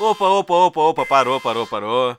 [0.00, 2.16] Opa, opa, opa, opa, parou, parou, parou.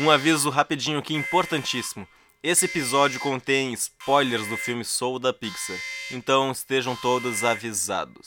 [0.00, 2.04] Um aviso rapidinho aqui, importantíssimo.
[2.42, 5.78] Esse episódio contém spoilers do filme Soul da Pixar,
[6.10, 8.26] então estejam todos avisados.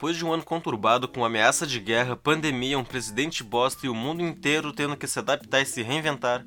[0.00, 3.94] Depois de um ano conturbado com ameaça de guerra, pandemia, um presidente bosta e o
[3.94, 6.42] mundo inteiro tendo que se adaptar e se reinventar,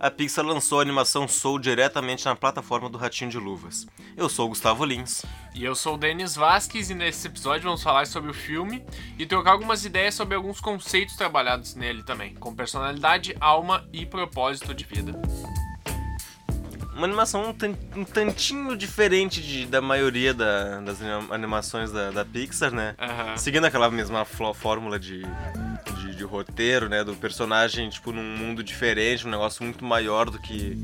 [0.00, 3.86] a Pixar lançou a animação Soul diretamente na plataforma do Ratinho de Luvas.
[4.16, 5.26] Eu sou o Gustavo Lins.
[5.54, 8.82] E eu sou o Denis Vasquez e nesse episódio vamos falar sobre o filme
[9.18, 14.72] e trocar algumas ideias sobre alguns conceitos trabalhados nele também, com personalidade, alma e propósito
[14.72, 15.20] de vida
[16.96, 20.98] uma animação um, um tantinho diferente de, da maioria da, das
[21.30, 22.96] animações da, da Pixar, né?
[22.98, 23.36] Uhum.
[23.36, 25.22] Seguindo aquela mesma fórmula de,
[26.00, 27.04] de, de, roteiro, né?
[27.04, 30.74] Do personagem, tipo, num mundo diferente, um negócio muito maior do que,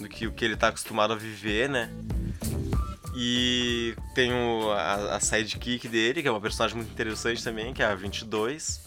[0.00, 1.88] do que o que ele tá acostumado a viver, né?
[3.14, 7.82] E tem o, a, a sidekick dele, que é uma personagem muito interessante também, que
[7.82, 8.80] é a 22.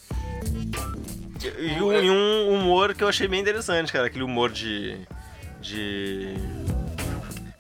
[1.60, 4.08] E, e um humor que eu achei bem interessante, cara.
[4.08, 4.98] Aquele humor de
[5.64, 6.36] de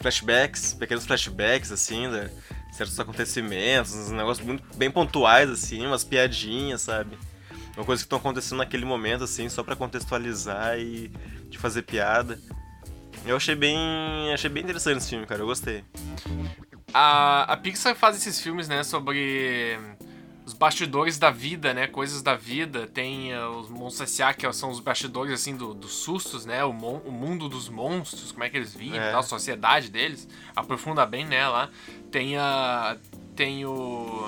[0.01, 6.81] flashbacks, pequenos flashbacks, assim, de certos acontecimentos, uns negócios muito bem pontuais, assim, umas piadinhas,
[6.81, 7.17] sabe?
[7.75, 11.07] Uma coisa que estão acontecendo naquele momento, assim, só para contextualizar e
[11.49, 12.39] de fazer piada.
[13.25, 13.77] Eu achei bem.
[14.33, 15.83] achei bem interessante esse filme, cara, eu gostei.
[16.93, 19.79] A, a Pixar faz esses filmes, né, sobre
[20.45, 21.87] os bastidores da vida, né?
[21.87, 22.87] Coisas da vida.
[22.87, 26.63] Tem uh, os Monstros S.A., que são os bastidores, assim, dos do sustos, né?
[26.63, 29.13] O, mon o mundo dos monstros, como é que eles vivem, é.
[29.13, 30.27] a sociedade deles.
[30.55, 31.69] Aprofunda bem, né, lá.
[32.11, 32.97] Tem a...
[33.35, 34.27] tem o...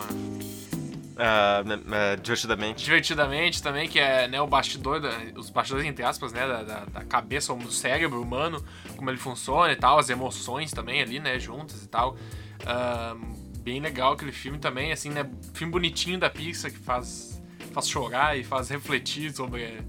[1.15, 2.83] Uh, uh, divertidamente.
[2.83, 6.85] Divertidamente também, que é né, o bastidor, da, os bastidores, entre aspas, né, da, da,
[6.85, 8.63] da, cabeça ou do cérebro humano,
[8.97, 12.17] como ele funciona e tal, as emoções também ali, né, juntas e tal.
[12.63, 15.27] Uh, bem legal aquele filme também, assim, né?
[15.55, 17.41] Filme bonitinho da Pixar que faz,
[17.73, 19.83] faz chorar e faz refletir sobre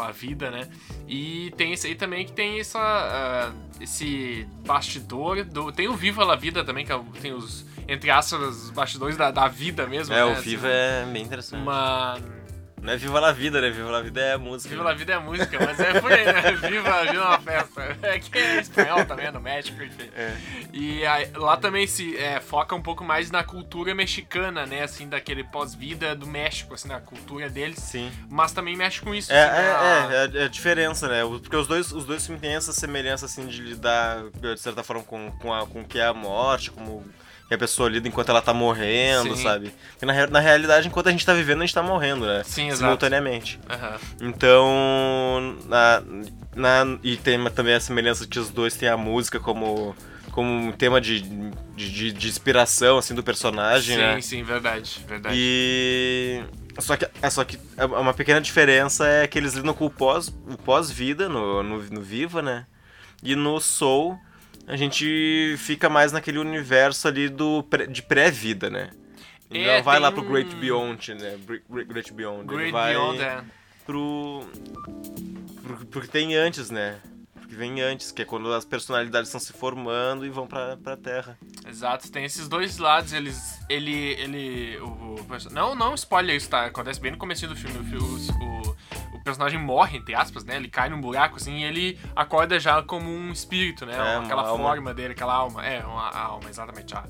[0.00, 0.66] a vida, né?
[1.06, 5.70] E tem esse aí também que tem essa, uh, esse bastidor do.
[5.70, 9.30] Tem o Viva la Vida também, que é, tem os, entre aspas, os bastidores da,
[9.30, 10.14] da vida mesmo.
[10.14, 10.24] É, né?
[10.24, 11.62] o Viva assim, é bem interessante.
[11.62, 12.18] Uma
[12.82, 13.70] não é Viva la Vida, né?
[13.70, 14.70] Viva la Vida é música.
[14.70, 16.52] Viva la Vida é música, mas é por aí, né?
[16.68, 17.96] Viva, viva uma festa.
[18.02, 20.08] É que é espanhol também, é no México, enfim.
[20.14, 20.36] É.
[20.72, 24.82] E aí, lá também se é, foca um pouco mais na cultura mexicana, né?
[24.82, 27.78] Assim, daquele pós-vida do México, assim, na cultura deles.
[27.78, 28.10] Sim.
[28.28, 29.32] Mas também mexe com isso.
[29.32, 30.38] É, assim, é, a...
[30.38, 31.22] é, é, a diferença, né?
[31.24, 35.02] Porque os dois, os dois filmes têm essa semelhança, assim, de lidar, de certa forma,
[35.02, 37.04] com, com, a, com o que é a morte, como
[37.50, 39.42] que a pessoa lida enquanto ela tá morrendo, Sim.
[39.42, 39.74] sabe?
[39.90, 42.44] Porque na, na realidade, enquanto a gente tá vivendo, a gente tá morrendo, né?
[42.44, 43.58] Sim, Simultaneamente.
[43.68, 44.28] Uhum.
[44.28, 46.00] Então, na,
[46.54, 49.96] na, e tem também a semelhança que os dois têm a música como
[50.30, 51.22] como um tema de,
[51.74, 54.14] de, de inspiração, assim, do personagem, sim, né?
[54.14, 55.34] Sim, sim, verdade, verdade.
[55.36, 56.44] E...
[56.78, 59.90] Só que, é, só que é uma pequena diferença é que eles lidam com o
[59.90, 62.64] pós-vida o pós no, no, no Viva, né?
[63.24, 64.16] E no Soul
[64.66, 68.90] a gente fica mais naquele universo ali do de pré-vida, né?
[69.50, 71.36] Ele é, vai lá pro Great Beyond, né?
[71.68, 72.46] Great Beyond.
[72.46, 73.42] Great Ele vai Beyond, é.
[73.84, 74.46] pro,
[75.62, 75.86] pro.
[75.86, 77.00] Porque tem antes, né?
[77.34, 80.96] Porque vem antes, que é quando as personalidades estão se formando e vão pra, pra
[80.96, 81.36] Terra.
[81.66, 83.58] Exato, tem esses dois lados, eles.
[83.68, 84.14] Ele.
[84.20, 86.66] ele o, o não, não spoiler isso, tá?
[86.66, 87.76] Acontece bem no começo do filme.
[87.76, 88.59] O, o, o
[89.30, 90.56] personagem morre, entre aspas, né?
[90.56, 93.94] Ele cai num buraco assim e ele acorda já como um espírito, né?
[93.94, 94.94] É, aquela forma alma.
[94.94, 95.64] dele, aquela alma.
[95.64, 96.94] É, uma alma, exatamente.
[96.94, 97.04] A,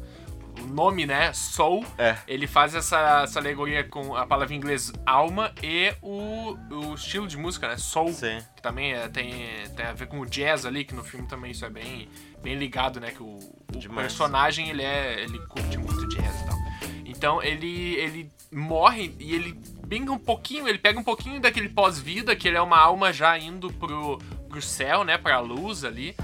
[0.61, 1.33] o nome, né?
[1.33, 2.17] Soul, é.
[2.29, 7.27] ele faz essa, essa alegoria com a palavra em inglês alma e o, o estilo
[7.27, 7.77] de música, né?
[7.77, 8.13] Soul.
[8.13, 8.39] Sim.
[8.55, 9.33] Que também é, tem,
[9.77, 12.09] tem a ver com o jazz ali, que no filme também isso é bem,
[12.43, 13.11] bem ligado, né?
[13.11, 15.23] Que o, o personagem ele é.
[15.23, 16.59] ele curte muito jazz e tal.
[17.07, 22.37] Então ele, ele morre e ele pinga um pouquinho, ele pega um pouquinho daquele pós-vida,
[22.37, 26.15] que ele é uma alma já indo pro, pro céu, né, pra luz ali,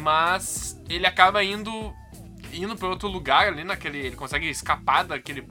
[0.00, 1.92] mas ele acaba indo
[2.52, 5.42] indo para outro lugar ali naquele, ele consegue escapar daquele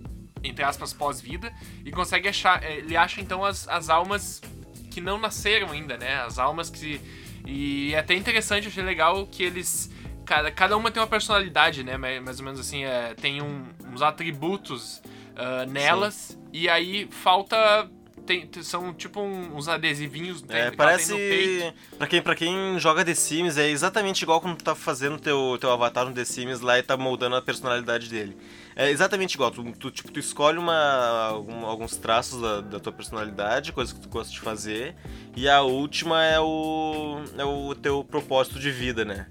[0.43, 1.51] entre aspas pós-vida
[1.83, 4.41] e consegue achar, eh, ele acha então as, as almas
[4.89, 6.21] que não nasceram ainda, né?
[6.21, 7.01] As almas que
[7.45, 9.91] e é até interessante, achei legal que eles
[10.25, 11.97] cada, cada uma tem uma personalidade, né?
[11.97, 16.15] Mais ou menos assim, é, tem um, uns atributos uh, nelas.
[16.15, 16.37] Sim.
[16.53, 17.89] E aí falta.
[18.23, 23.57] Tem, são tipo uns adesivinhos é, tem, parece para quem para quem joga The Sims
[23.57, 26.83] é exatamente igual quando tu tá fazendo teu teu avatar no The Sims lá e
[26.83, 28.37] tá moldando a personalidade dele
[28.75, 29.49] É exatamente igual.
[29.49, 31.29] Tu, tu tipo, tu escolhe uma,
[31.65, 34.95] alguns traços da, da, tua personalidade, coisas que tu gosta de fazer,
[35.35, 39.25] e a última é o, é o teu propósito de vida, né?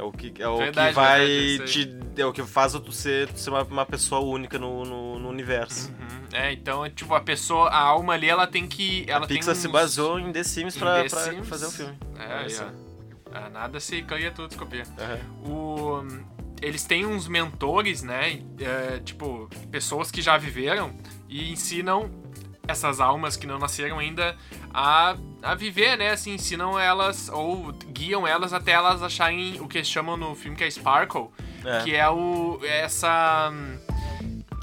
[0.00, 1.72] É o que, é o verdade, que vai verdade,
[2.14, 2.20] te.
[2.22, 5.28] É o que faz tu ser, tu ser uma, uma pessoa única no, no, no
[5.28, 5.90] universo.
[5.90, 6.20] Uhum.
[6.32, 9.04] É, então, tipo, a pessoa, a alma ali, ela tem que.
[9.06, 9.58] Ela a Pixar uns...
[9.58, 11.46] se baseou em The Sims pra, The pra Sims.
[11.46, 11.98] fazer o filme.
[12.18, 12.90] É, aí, ó.
[13.32, 14.84] Ah, nada se cria tudo, se copia.
[15.44, 15.52] Uhum.
[15.52, 16.02] O,
[16.62, 18.40] eles têm uns mentores, né?
[18.58, 20.94] É, tipo, pessoas que já viveram
[21.28, 22.10] e ensinam
[22.66, 24.36] essas almas que não nasceram ainda
[24.72, 26.10] a, a viver, né?
[26.10, 30.64] Assim, ensinam elas ou guiam elas até elas acharem o que chamam no filme que
[30.64, 31.28] é Sparkle,
[31.64, 31.82] é.
[31.82, 33.52] que é o essa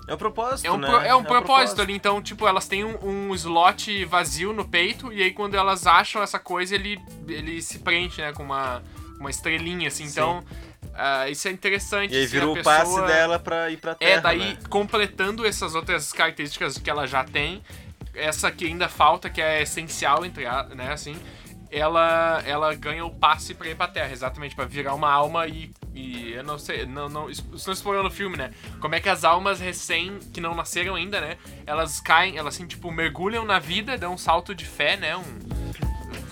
[0.07, 0.87] é o propósito, é um, né?
[0.87, 1.93] pro, é um é propósito, propósito, ali.
[1.93, 6.23] Então, tipo, elas têm um, um, slot vazio no peito e aí quando elas acham
[6.23, 6.97] essa coisa, ele,
[7.27, 8.31] ele se preenche, né?
[8.31, 8.81] Com uma,
[9.19, 10.05] uma estrelinha, assim.
[10.05, 10.11] Sim.
[10.11, 12.13] Então, uh, isso é interessante.
[12.13, 12.77] E aí vira o pessoa...
[12.77, 14.57] passe dela pra ir pra é, terra, É, daí, né?
[14.69, 17.61] completando essas outras características que ela já tem,
[18.17, 21.15] essa que ainda falta, que é essencial, entre a, né, assim,
[21.69, 25.71] ela, ela ganha o passe pra ir pra Terra, exatamente, pra virar uma alma e,
[25.93, 28.51] e eu não sei, não, não, isso não explorou no filme, né?
[28.79, 31.37] Como é que as almas recém, que não nasceram ainda, né?
[31.65, 35.15] Elas caem, elas assim, tipo, mergulham na vida, dão um salto de fé, né?
[35.17, 35.57] Um,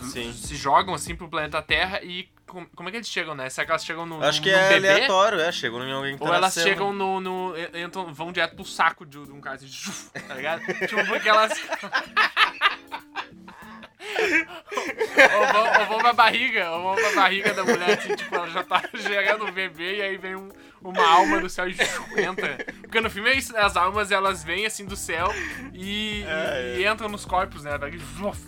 [0.10, 0.31] Sim.
[0.31, 2.30] Se jogam assim pro planeta Terra e
[2.75, 3.50] como, é que eles chegam, né?
[3.50, 4.24] Será que elas chegam no.
[4.24, 4.90] Acho no, que no é bebê?
[4.90, 5.52] aleatório, é.
[5.52, 7.54] Chegam em alguém que Ou elas chegam no, no.
[7.74, 10.62] Entram, vão direto pro saco de, um cara assim, tá ligado?
[10.88, 11.52] tipo, porque elas.
[14.16, 18.50] ou, vão, ou vão pra barriga, ou vão pra barriga da mulher, assim, tipo, ela
[18.50, 20.50] já tá gerando um bebê e aí vem um,
[20.81, 21.75] uma alma do céu e
[22.22, 22.57] entra.
[22.81, 23.62] Porque no filme é isso, né?
[23.62, 25.31] As almas elas vêm assim do céu
[25.74, 27.72] e, é, e, e entram nos corpos, né?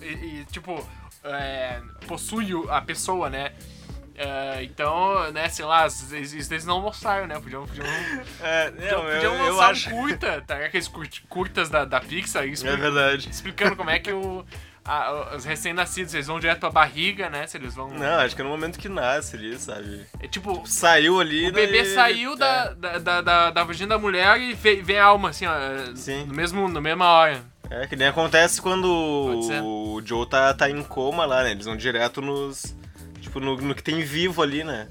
[0.01, 0.87] E, e tipo,
[1.23, 3.53] é, possui a pessoa, né?
[4.17, 6.11] Uh, então, né, sei lá, isso
[6.51, 7.39] eles não mostraram, né?
[7.39, 7.85] Podiam, podiam,
[8.41, 9.89] é, não, podiam eu, lançar eu acho...
[9.89, 10.55] um curta, tá?
[10.57, 10.87] Aqueles
[11.29, 13.29] curtas da, da Pixar, é verdade.
[13.29, 14.43] explicando como é que o,
[14.83, 17.45] a, os recém-nascidos, eles vão direto pra barriga, né?
[17.45, 17.89] Se eles vão.
[17.89, 20.07] Não, acho que é no momento que nasce ali, sabe?
[20.19, 20.53] É tipo.
[20.53, 21.49] tipo saiu ali.
[21.49, 22.37] O bebê saiu é.
[22.37, 25.53] da, da, da, da, da vagina da mulher e vem, vem a alma, assim, ó.
[25.93, 26.25] Sim.
[26.25, 27.43] No mesmo, na mesma hora.
[27.69, 28.85] É, que nem acontece quando
[29.61, 31.51] o Joe tá, tá em coma lá, né?
[31.51, 32.75] Eles vão direto nos.
[33.27, 34.87] Tipo, no, no que tem vivo ali, né?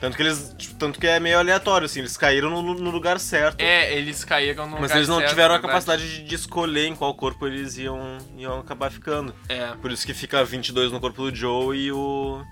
[0.00, 0.54] Tanto que eles.
[0.58, 3.60] Tipo, tanto que é meio aleatório, assim, eles caíram no, no lugar certo.
[3.60, 6.86] É, eles caíram no Mas lugar eles não certo, tiveram a capacidade de, de, escolher
[6.86, 9.34] em qual corpo eles iam, iam acabar ficando.
[9.48, 9.68] É.
[9.80, 12.42] Por isso que fica 22 no corpo do Joe e o.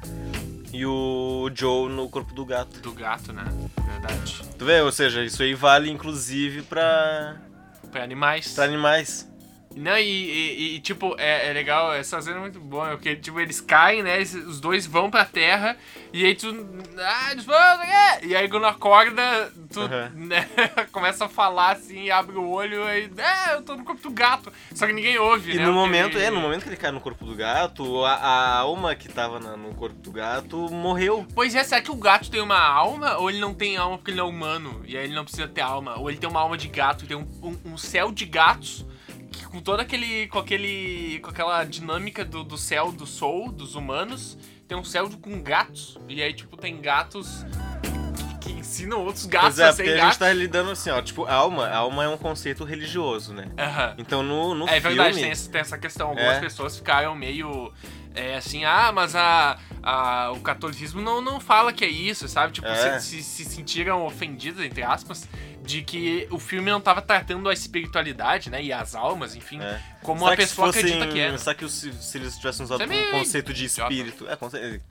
[0.72, 2.80] E o Joe no corpo do gato.
[2.80, 3.44] Do gato, né?
[3.86, 4.40] Verdade.
[4.56, 4.80] Tu vê?
[4.80, 7.36] Ou seja, isso aí vale inclusive pra.
[7.92, 8.54] Pra animais.
[8.54, 9.28] Pra animais.
[9.76, 13.40] Não, e, e, e, tipo, é, é, legal, essa cena é muito boa, porque, tipo,
[13.40, 15.76] eles caem, né, os dois vão pra terra,
[16.12, 16.48] e aí tu,
[16.98, 17.56] ah, eles vão,
[18.22, 20.26] e aí quando acorda, tu, uhum.
[20.26, 20.48] né,
[20.92, 24.52] começa a falar assim, abre o olho, e, é, eu tô no corpo do gato,
[24.72, 25.62] só que ninguém ouve, e né.
[25.62, 26.26] E no momento, ele...
[26.26, 29.40] é, no momento que ele cai no corpo do gato, a, a alma que tava
[29.40, 31.26] na, no corpo do gato morreu.
[31.34, 34.12] Pois é, será que o gato tem uma alma, ou ele não tem alma porque
[34.12, 36.40] ele não é humano, e aí ele não precisa ter alma, ou ele tem uma
[36.40, 38.86] alma de gato, tem um, um, um céu de gatos,
[39.54, 40.26] com todo aquele.
[40.26, 41.20] com aquele.
[41.20, 44.36] com aquela dinâmica do, do céu do soul, dos humanos,
[44.66, 45.96] tem um céu com gatos.
[46.08, 47.46] E aí, tipo, tem gatos
[48.40, 50.00] que ensinam outros gatos é, a ser gatos.
[50.00, 53.44] a gente tá lidando assim, ó, tipo, alma, alma é um conceito religioso, né?
[53.44, 53.94] Uhum.
[53.96, 54.76] Então no, no é, filme...
[54.76, 56.08] É verdade, tem essa, tem essa questão.
[56.08, 56.40] Algumas é.
[56.40, 57.72] pessoas ficaram meio
[58.14, 62.52] é, assim, ah, mas a, a, o catolicismo não, não fala que é isso, sabe?
[62.52, 63.00] Tipo, é.
[63.00, 65.28] se, se, se, sentiram ofendidas, entre aspas,
[65.64, 68.62] de que o filme não estava tratando a espiritualidade, né?
[68.62, 69.80] E as almas, enfim, é.
[70.02, 71.36] como Será a pessoa fossem, acredita que é.
[71.38, 74.28] Será que se, se eles tivessem usado um conceito de espírito...
[74.28, 74.84] É, conceito...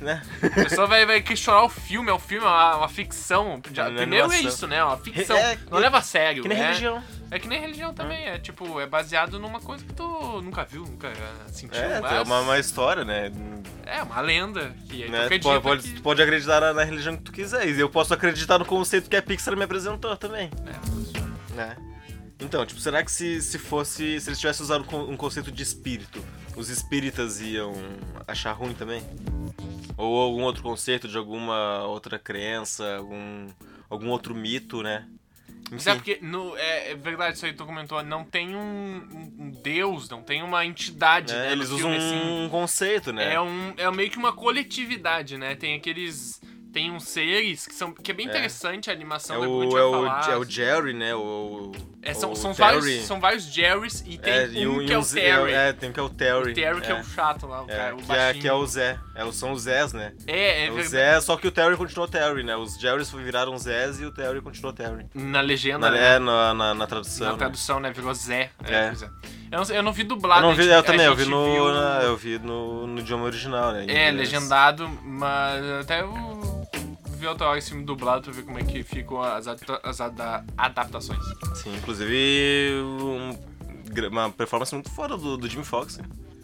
[0.00, 0.22] Né?
[0.42, 3.60] A pessoa vai, vai questionar o filme, é um filme, é uma, uma ficção.
[3.70, 4.76] Já, primeiro é isso, né?
[4.76, 5.36] É uma ficção.
[5.36, 6.42] É, não leva a sério.
[6.42, 7.02] Que nem é, religião.
[7.30, 8.24] É que nem religião também.
[8.24, 11.12] É tipo, é baseado numa coisa que tu nunca viu, nunca
[11.48, 11.78] sentiu.
[11.78, 12.12] É, mas...
[12.12, 13.30] é uma, uma história, né?
[13.84, 14.74] É, uma lenda.
[14.88, 15.28] Que né?
[15.38, 15.94] tu, pode, que...
[15.94, 17.68] tu pode acreditar na, na, religião que tu quiser.
[17.68, 20.50] E eu posso acreditar no conceito que a Pixar me apresentou também.
[20.66, 21.76] É, né?
[22.38, 24.20] Então, tipo, será que se, se fosse.
[24.20, 26.24] Se eles tivessem usado um conceito de espírito,
[26.56, 27.72] os espíritas iam
[28.26, 29.02] achar ruim também?
[29.96, 33.48] Ou algum outro conceito de alguma outra crença, algum,
[33.90, 35.06] algum outro mito, né?
[35.86, 40.08] É porque, no, é, é, verdade, isso aí tu comentou, não tem um, um deus,
[40.08, 41.52] não tem uma entidade, é, né?
[41.52, 43.34] Eles usam filme, um assim, conceito, né?
[43.34, 45.54] É, um, é meio que uma coletividade, né?
[45.54, 46.40] Tem aqueles
[46.72, 48.30] tem uns seres que são que é bem é.
[48.30, 51.14] interessante a animação é o, é, o, é o Jerry, né?
[51.14, 51.72] O,
[52.02, 55.04] é, são, o são, vários, são vários Jerrys e tem é, um, que é o
[55.04, 55.52] Terry.
[55.52, 56.52] É, tem um que é o Terry.
[56.52, 58.66] O Terry que é, o chato lá, o, cara, o que é, que é o
[58.66, 58.98] Zé.
[59.14, 60.14] É, são os Zés, né?
[60.26, 62.56] É, é, o Zé, só que o Terry continuou Terry, né?
[62.56, 65.06] Os Jerrys viraram Zés e o Terry continuou Terry.
[65.14, 66.14] Na legenda, na, né?
[66.14, 67.26] É, na, na, na tradução.
[67.26, 67.38] Na né?
[67.38, 67.92] tradução, né?
[67.92, 68.50] Virou Zé.
[68.64, 68.92] É.
[69.52, 70.40] Eu não, eu não vi dublado.
[70.40, 71.74] Eu, não vi, eu também, eu vi, no, viu...
[71.74, 73.84] na, eu vi no, no idioma original, né?
[73.88, 76.49] É, legendado, mas até o
[77.20, 80.00] ver outra hora esse filme dublado pra ver como é que ficam as, as
[80.56, 81.20] adaptações.
[81.54, 83.38] Sim, inclusive um,
[84.10, 85.98] uma performance muito fora do, do Jimmy Fox.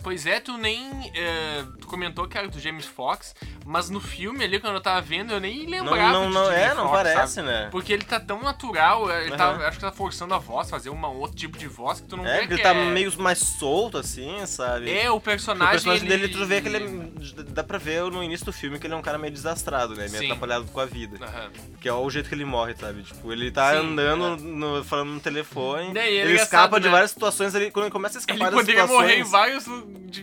[0.06, 0.88] Pois é, tu nem.
[0.88, 3.34] Uh, tu comentou que era do James Fox,
[3.64, 6.12] mas no filme ali, quando eu tava vendo, eu nem lembrava.
[6.12, 7.48] Não, não, não é, não Fox, parece, sabe?
[7.48, 7.68] né?
[7.72, 9.36] Porque ele tá tão natural, ele uhum.
[9.36, 12.16] tá, acho que tá forçando a voz, fazer um outro tipo de voz que tu
[12.16, 12.44] não é, vê.
[12.44, 12.88] Ele que tá é...
[12.88, 14.96] meio mais solto, assim, sabe?
[14.96, 15.66] É, o personagem.
[15.66, 16.18] o personagem ele...
[16.18, 18.94] dele, tu vê que ele é, Dá pra ver no início do filme que ele
[18.94, 20.06] é um cara meio desastrado, né?
[20.06, 20.26] Meio Sim.
[20.26, 21.18] atrapalhado com a vida.
[21.20, 21.76] Uhum.
[21.80, 23.02] Que é o jeito que ele morre, sabe?
[23.02, 24.36] Tipo, ele tá Sim, andando, é.
[24.36, 25.88] no, falando no telefone.
[25.88, 26.92] Ele, ele escapa de né?
[26.92, 28.86] várias situações, ele, quando ele começa a escapar ele das situações.
[28.86, 29.66] Ele poderia morrer em vários.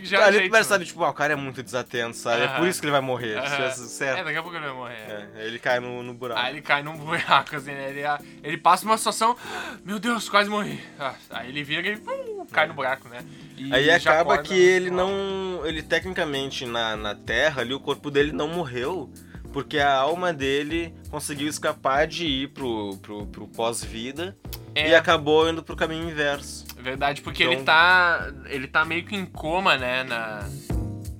[0.02, 2.42] Já ali, mas sabe, tipo, ah, o cara é muito desatento, sabe?
[2.42, 3.40] É por isso que ele vai morrer.
[3.74, 4.20] Certo.
[4.20, 4.94] É, daqui a pouco ele vai morrer.
[5.36, 6.40] É, ele cai no, no buraco.
[6.40, 7.90] Aí ele cai num buraco, assim, né?
[7.90, 8.02] Ele,
[8.42, 9.36] ele passa uma situação,
[9.84, 10.80] meu Deus, quase morri.
[10.98, 13.24] Ah, aí ele vira e uh, cai no buraco, né?
[13.56, 15.62] E aí acaba que ele não.
[15.64, 19.10] Ele tecnicamente na, na Terra ali, o corpo dele não morreu.
[19.52, 24.36] Porque a alma dele conseguiu escapar de ir pro, pro, pro pós-vida
[24.74, 24.88] é.
[24.88, 26.66] e acabou indo pro caminho inverso.
[26.84, 27.54] Verdade, porque então...
[27.54, 28.30] ele tá.
[28.44, 30.04] Ele tá meio que em coma, né?
[30.04, 30.46] Na,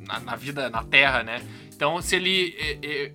[0.07, 1.41] na, na, vida, na Terra, né?
[1.75, 2.55] Então, se ele.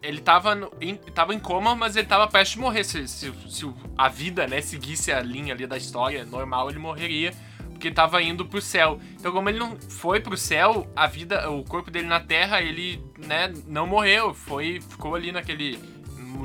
[0.02, 2.84] Ele tava, em, tava em coma, mas ele tava prestes de morrer.
[2.84, 7.32] Se, se, se a vida, né, seguisse a linha ali da história normal, ele morreria
[7.70, 9.00] porque tava indo pro céu.
[9.14, 13.02] Então, como ele não foi pro céu, a vida, o corpo dele na Terra, ele,
[13.18, 15.80] né, não morreu, foi, ficou ali naquele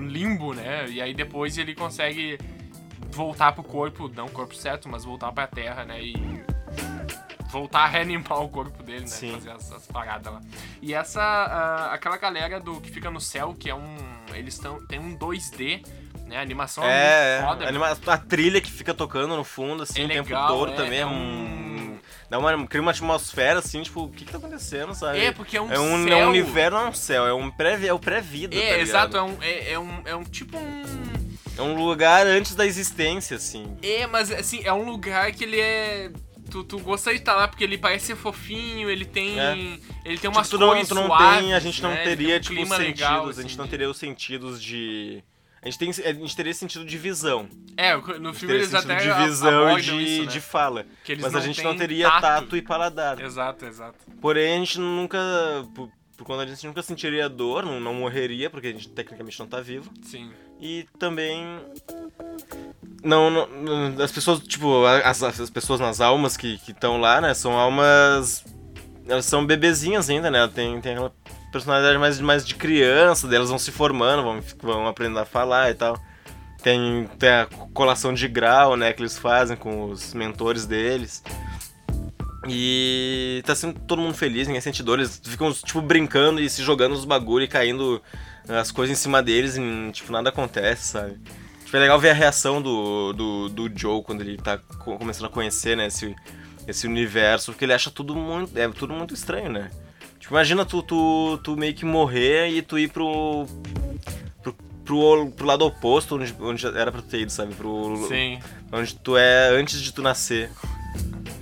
[0.00, 0.87] limbo, né?
[0.88, 2.38] E aí depois ele consegue
[3.14, 6.02] voltar pro corpo, não o corpo certo, mas voltar pra Terra, né?
[6.02, 6.14] E
[7.50, 9.06] voltar a reanimar o corpo dele, né?
[9.06, 9.33] Sim.
[9.33, 10.40] Fazer essas paradas lá.
[10.83, 13.97] E essa, uh, aquela galera do que fica no céu, que é um,
[14.35, 15.83] eles estão, tem um 2D
[16.26, 16.38] né?
[16.38, 17.68] A animação é, é foda.
[17.68, 20.99] Anima a trilha que fica tocando no fundo, assim, é o tempo todo é, também
[20.99, 21.99] é, é um.
[22.30, 25.21] Dá uma, cria uma atmosfera assim, tipo, o que, que tá acontecendo, sabe?
[25.21, 26.18] É, porque é um É um, céu...
[26.18, 28.56] é um universo, não é um céu, é um pré, é o pré-vida.
[28.56, 30.83] É, tá exato, é um, é, é, um, é um tipo um.
[31.56, 33.76] É um lugar antes da existência, assim.
[33.82, 36.11] É, mas assim, é um lugar que ele é.
[36.50, 39.38] Tu, tu gostaria de estar lá porque ele parece ser fofinho, ele tem.
[39.38, 39.52] É.
[40.04, 42.02] Ele tem umas tipo, tu não, tu não suaves, tem, a gente não né?
[42.02, 42.78] teria, um tipo, sentidos.
[42.78, 45.23] Legal, assim, a gente não teria os sentidos de
[45.64, 47.49] a gente, tem, a gente teria sentido de visão.
[47.75, 50.30] É, no filme eles até de visão e de, isso, né?
[50.30, 50.84] de fala.
[51.23, 52.20] mas a gente não teria tato.
[52.20, 52.56] tato.
[52.58, 53.18] e paladar.
[53.18, 53.99] Exato, exato.
[54.20, 55.18] Porém, a gente nunca.
[56.25, 59.38] Por, conta disso, a gente nunca sentiria dor, não, não morreria, porque a gente tecnicamente
[59.38, 59.93] não tá vivo.
[60.02, 60.33] Sim.
[60.59, 61.61] E também.
[63.02, 67.52] Não, não, as pessoas, tipo, as, as pessoas nas almas que estão lá, né, são
[67.52, 68.43] almas.
[69.07, 70.49] Elas são bebezinhas ainda, né?
[70.49, 71.12] Tem, tem aquela
[71.52, 75.75] personalidade mais, mais de criança, delas vão se formando, vão, vão aprendendo a falar e
[75.75, 75.95] tal.
[76.62, 81.23] Tem, tem a colação de grau, né, que eles fazem com os mentores deles.
[82.49, 84.99] E tá sendo todo mundo feliz, ninguém sente dor.
[84.99, 88.03] Eles ficam, tipo, brincando e se jogando os bagulho e caindo
[88.49, 91.19] as coisas em cima deles e, tipo, nada acontece, sabe?
[91.65, 95.31] Tipo, é legal ver a reação do, do, do Joe quando ele tá começando a
[95.31, 96.15] conhecer, né, esse,
[96.69, 99.71] esse universo, porque ele acha tudo muito, é tudo muito estranho, né?
[100.21, 103.47] Tipo, imagina tu, tu, tu meio que morrer e tu ir pro.
[104.43, 107.55] pro, pro, pro lado oposto, onde, onde era pra ter ido, sabe?
[107.55, 108.39] Pro, Sim.
[108.73, 110.51] Onde tu é antes de tu nascer.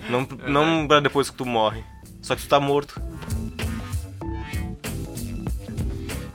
[0.09, 1.85] Não, é não pra depois que tu morre.
[2.21, 3.01] Só que tu tá morto.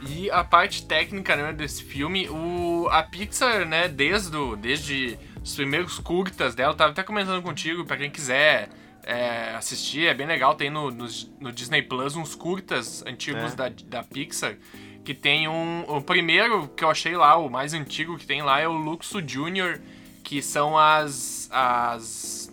[0.01, 5.55] E a parte técnica né, desse filme, o, a Pixar, né, desde, do, desde os
[5.55, 8.69] primeiros curtas dela, eu tava até comentando contigo, pra quem quiser
[9.07, 10.53] é, assistir, é bem legal.
[10.55, 11.07] Tem no, no,
[11.39, 13.55] no Disney Plus uns curtas antigos é.
[13.55, 14.57] da, da Pixar.
[15.05, 15.85] Que tem um.
[15.87, 19.25] O primeiro que eu achei lá, o mais antigo que tem lá, é o Luxo
[19.25, 19.79] Junior,
[20.21, 21.47] que são as.
[21.49, 22.46] as.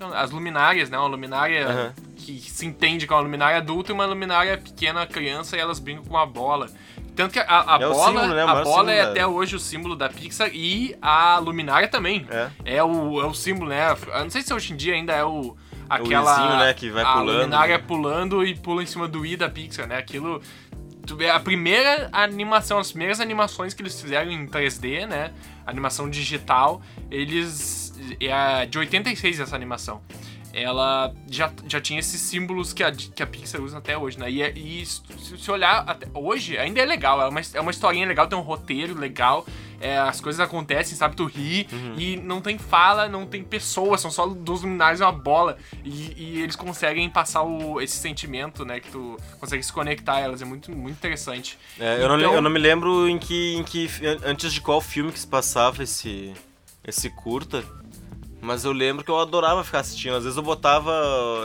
[0.00, 0.98] É as luminárias, né?
[0.98, 2.04] Uma luminária uhum.
[2.16, 5.78] que se entende que é uma luminária adulta e uma luminária pequena criança e elas
[5.78, 6.68] brincam com a bola.
[7.16, 8.42] Tanto que a, a é bola, símbolo, né?
[8.42, 12.24] a bola é até hoje o símbolo da Pixar e a luminária também.
[12.30, 12.76] É.
[12.76, 13.90] É o, é o símbolo, né?
[13.90, 15.56] Eu não sei se hoje em dia ainda é o
[15.88, 17.36] aquela o Izinho, né, que vai a pulando.
[17.38, 19.96] luminária pulando e pula em cima do I da Pixar, né?
[19.98, 20.40] Aquilo
[21.32, 25.32] a primeira animação, as primeiras animações que eles fizeram em 3D, né?
[25.66, 27.87] Animação digital, eles
[28.20, 30.00] é de 86 essa animação.
[30.52, 34.30] ela já, já tinha esses símbolos que a, que a Pixar usa até hoje, né?
[34.30, 35.02] E, é, e se,
[35.38, 38.42] se olhar até hoje, ainda é legal, é uma, é uma historinha legal, tem um
[38.42, 39.46] roteiro legal,
[39.80, 41.14] é, as coisas acontecem, sabe?
[41.14, 41.94] Tu ri uhum.
[41.96, 45.56] e não tem fala, não tem pessoas, são só duas luminares e uma bola.
[45.84, 48.80] E, e, eles conseguem passar o, esse sentimento, né?
[48.80, 51.58] Que tu consegue se conectar a elas, é muito, muito interessante.
[51.78, 52.18] É, eu, então...
[52.18, 53.88] não, eu não me lembro em que, em que.
[54.24, 56.32] Antes de qual filme que se passava esse,
[56.84, 57.64] esse curta.
[58.40, 60.14] Mas eu lembro que eu adorava ficar assistindo.
[60.14, 60.92] Às vezes eu botava.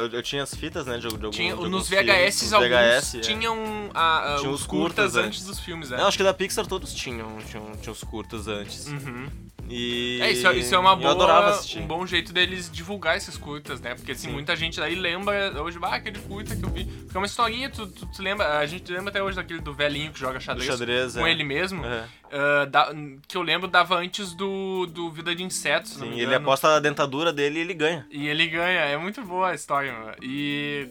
[0.01, 0.97] Eu, eu tinha as fitas, né?
[0.97, 3.19] De, de, tinha, de nos VHS, filmes, alguns VHS, é.
[3.19, 5.27] tinham a, a, tinha os, os curtas, antes.
[5.27, 5.97] antes dos filmes, né?
[5.97, 8.87] Não, acho que da Pixar todos tinham, tinham, tinham os curtas antes.
[8.87, 9.27] Uhum.
[9.69, 10.19] E...
[10.21, 13.95] É, isso, isso é uma boa, um bom jeito deles divulgar esses curtas, né?
[13.95, 14.33] Porque assim, Sim.
[14.33, 16.85] muita gente daí lembra hoje, ah, aquele curta que eu vi.
[16.85, 19.73] Porque é uma historinha, tu, tu, tu, lembra, a gente lembra até hoje daquele do
[19.73, 21.31] velhinho que joga xadrez, xadrez com é.
[21.31, 21.81] ele mesmo.
[21.81, 22.91] Uh, da,
[23.27, 25.91] que eu lembro dava antes do, do Vida de Insetos.
[25.93, 28.05] Sim, ele aposta dentadura dele e ele ganha.
[28.11, 30.15] E ele ganha, é muito boa a história, mano.
[30.21, 30.87] E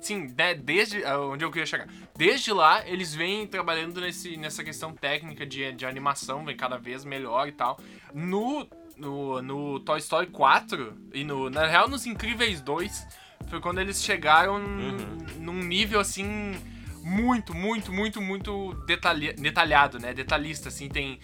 [0.00, 1.86] sim, né, desde ah, onde eu queria chegar.
[2.16, 7.04] Desde lá, eles vêm trabalhando nesse, nessa questão técnica de, de animação, vem cada vez
[7.04, 7.78] melhor e tal.
[8.12, 8.66] No
[8.96, 13.06] no, no Toy Story 4 e no, na real nos Incríveis 2
[13.48, 14.96] foi quando eles chegaram uhum.
[15.38, 16.56] num nível assim
[17.06, 20.12] muito, muito, muito, muito detalha, detalhado, né?
[20.12, 21.20] Detalhista, assim, tem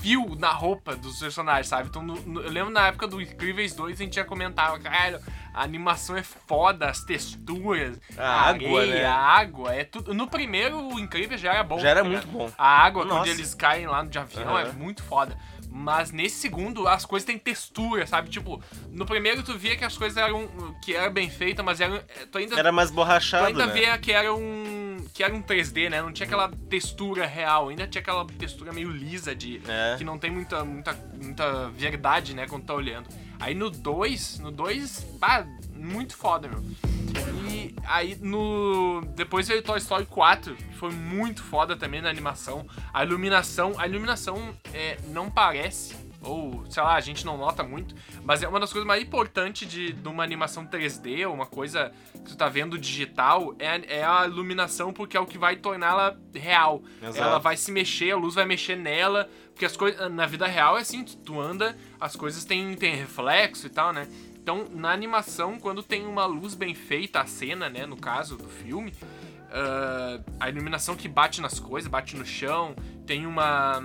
[0.00, 1.88] fio na roupa dos personagens, sabe?
[1.88, 5.20] Então, no, no, eu lembro na época do Incríveis 2 a gente já comentava, cara,
[5.52, 9.04] a animação é foda, as texturas, a, a água, areia, né?
[9.06, 10.14] a água, é tudo.
[10.14, 11.80] No primeiro, o Incríveis já era bom.
[11.80, 12.48] Já era tá muito bom.
[12.56, 13.18] A água, Nossa.
[13.18, 14.58] quando eles caem lá no de avião, uhum.
[14.58, 15.36] é muito foda.
[15.70, 18.30] Mas nesse segundo, as coisas têm textura, sabe?
[18.30, 20.48] Tipo, no primeiro tu via que as coisas eram.
[20.82, 22.00] que era bem feita, mas eram.
[22.32, 23.44] Tu ainda, era mais borrachado.
[23.44, 23.72] Tu ainda né?
[23.72, 24.87] via que era um.
[25.12, 26.00] Que era um 3D, né?
[26.02, 29.60] Não tinha aquela textura real, ainda tinha aquela textura meio lisa de.
[29.68, 29.96] É.
[29.96, 33.08] que não tem muita, muita, muita verdade, né, quando tá olhando.
[33.40, 36.62] Aí no 2, no 2, bah, muito foda, meu.
[37.50, 39.02] E aí no.
[39.14, 42.66] Depois veio Toy Story 4, que foi muito foda também na animação.
[42.92, 43.74] A iluminação.
[43.78, 46.07] A iluminação é, não parece.
[46.20, 47.94] Ou, sei lá, a gente não nota muito,
[48.24, 51.92] mas é uma das coisas mais importantes de, de uma animação 3D, ou uma coisa
[52.12, 56.16] que tu tá vendo digital, é, é a iluminação, porque é o que vai torná-la
[56.34, 56.82] real.
[57.00, 57.18] Exato.
[57.18, 60.10] Ela vai se mexer, a luz vai mexer nela, porque as coisas.
[60.12, 64.08] Na vida real é assim, tu anda, as coisas têm, têm reflexo e tal, né?
[64.34, 68.48] Então, na animação, quando tem uma luz bem feita, a cena, né, no caso do
[68.48, 68.94] filme,
[69.48, 72.74] uh, a iluminação que bate nas coisas, bate no chão,
[73.06, 73.82] tem uma.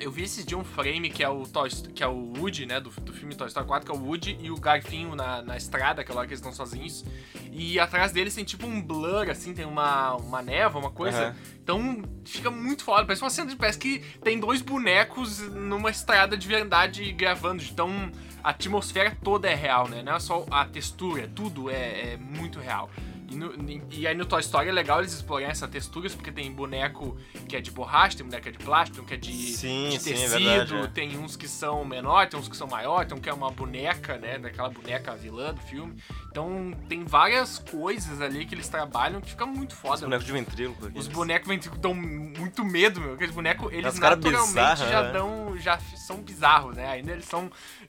[0.00, 2.80] Eu vi esses de um frame que é o Toy, que é o Woody, né,
[2.80, 5.56] do, do filme Toy Story 4, que é o Woody e o Garfinho na, na
[5.56, 7.04] estrada, aquela hora que eles estão sozinhos.
[7.52, 11.28] E atrás deles tem tipo um blur, assim, tem uma, uma névoa, uma coisa.
[11.28, 11.34] Uhum.
[11.62, 13.04] Então fica muito foda.
[13.04, 13.56] Parece uma cena de.
[13.56, 17.62] Parece que tem dois bonecos numa estrada de verdade gravando.
[17.62, 18.10] Então
[18.42, 20.02] a atmosfera toda é real, né?
[20.02, 22.88] Não é só a textura, tudo é, é muito real.
[23.30, 23.52] E, no,
[23.90, 27.56] e, aí no Toy Story é legal eles explorarem essas texturas, porque tem boneco que
[27.56, 29.90] é de borracha, tem boneco que é de plástico, tem um que é de, sim,
[29.90, 30.86] de sim, tecido, é verdade, é.
[30.88, 33.50] tem uns que são menores, tem uns que são maiores, tem um que é uma
[33.50, 34.38] boneca, né?
[34.38, 35.94] Daquela boneca vilã do filme.
[36.30, 39.96] Então tem várias coisas ali que eles trabalham que fica muito foda.
[39.96, 40.90] Os bonecos de ventríloco.
[40.94, 43.14] Os bonecos ventríloco dão muito medo, meu.
[43.14, 45.12] Aqueles bonecos, eles naturalmente bizarra, já né?
[45.12, 45.56] dão.
[45.58, 46.88] já são bizarros, né?
[46.88, 47.50] Ainda eles são.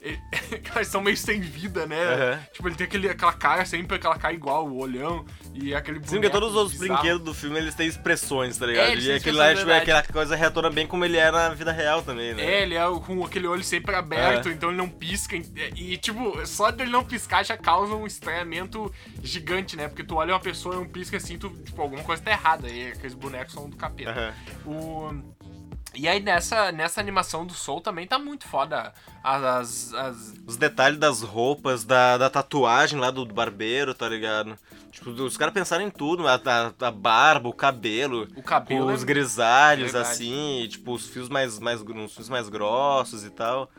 [0.76, 1.96] Eles são meio sem vida, né?
[1.96, 2.42] Uhum.
[2.52, 5.24] Tipo, ele tem aquele, aquela cara sempre, aquela cara igual, o olhão.
[5.62, 6.10] E aquele boneco.
[6.10, 7.00] Sim, porque todos os bizarro.
[7.00, 8.88] brinquedos do filme eles têm expressões, tá ligado?
[8.88, 11.72] É, e aquele lá tipo, é aquela coisa retorna bem como ele é na vida
[11.72, 12.44] real também, né?
[12.44, 14.52] É, ele é com aquele olho sempre aberto, é.
[14.52, 15.36] então ele não pisca.
[15.76, 18.92] E, tipo, só dele não piscar já causa um estranhamento
[19.22, 19.88] gigante, né?
[19.88, 22.68] Porque tu olha uma pessoa e não pisca assim, tu, tipo, alguma coisa tá errada.
[22.68, 24.34] E aqueles bonecos são do capeta.
[24.64, 24.72] Uhum.
[24.72, 25.49] O.
[25.94, 30.34] E aí nessa, nessa animação do Soul também tá muito foda as, as...
[30.46, 34.56] Os detalhes das roupas, da, da tatuagem lá do, barbeiro, tá ligado?
[34.92, 38.28] Tipo, os caras pensaram em tudo, a, a, a, barba, o cabelo.
[38.36, 38.92] O cabelo.
[38.92, 39.06] Os é...
[39.06, 43.70] grisalhos, assim, e, tipo, os fios mais, mais, os fios mais grossos e tal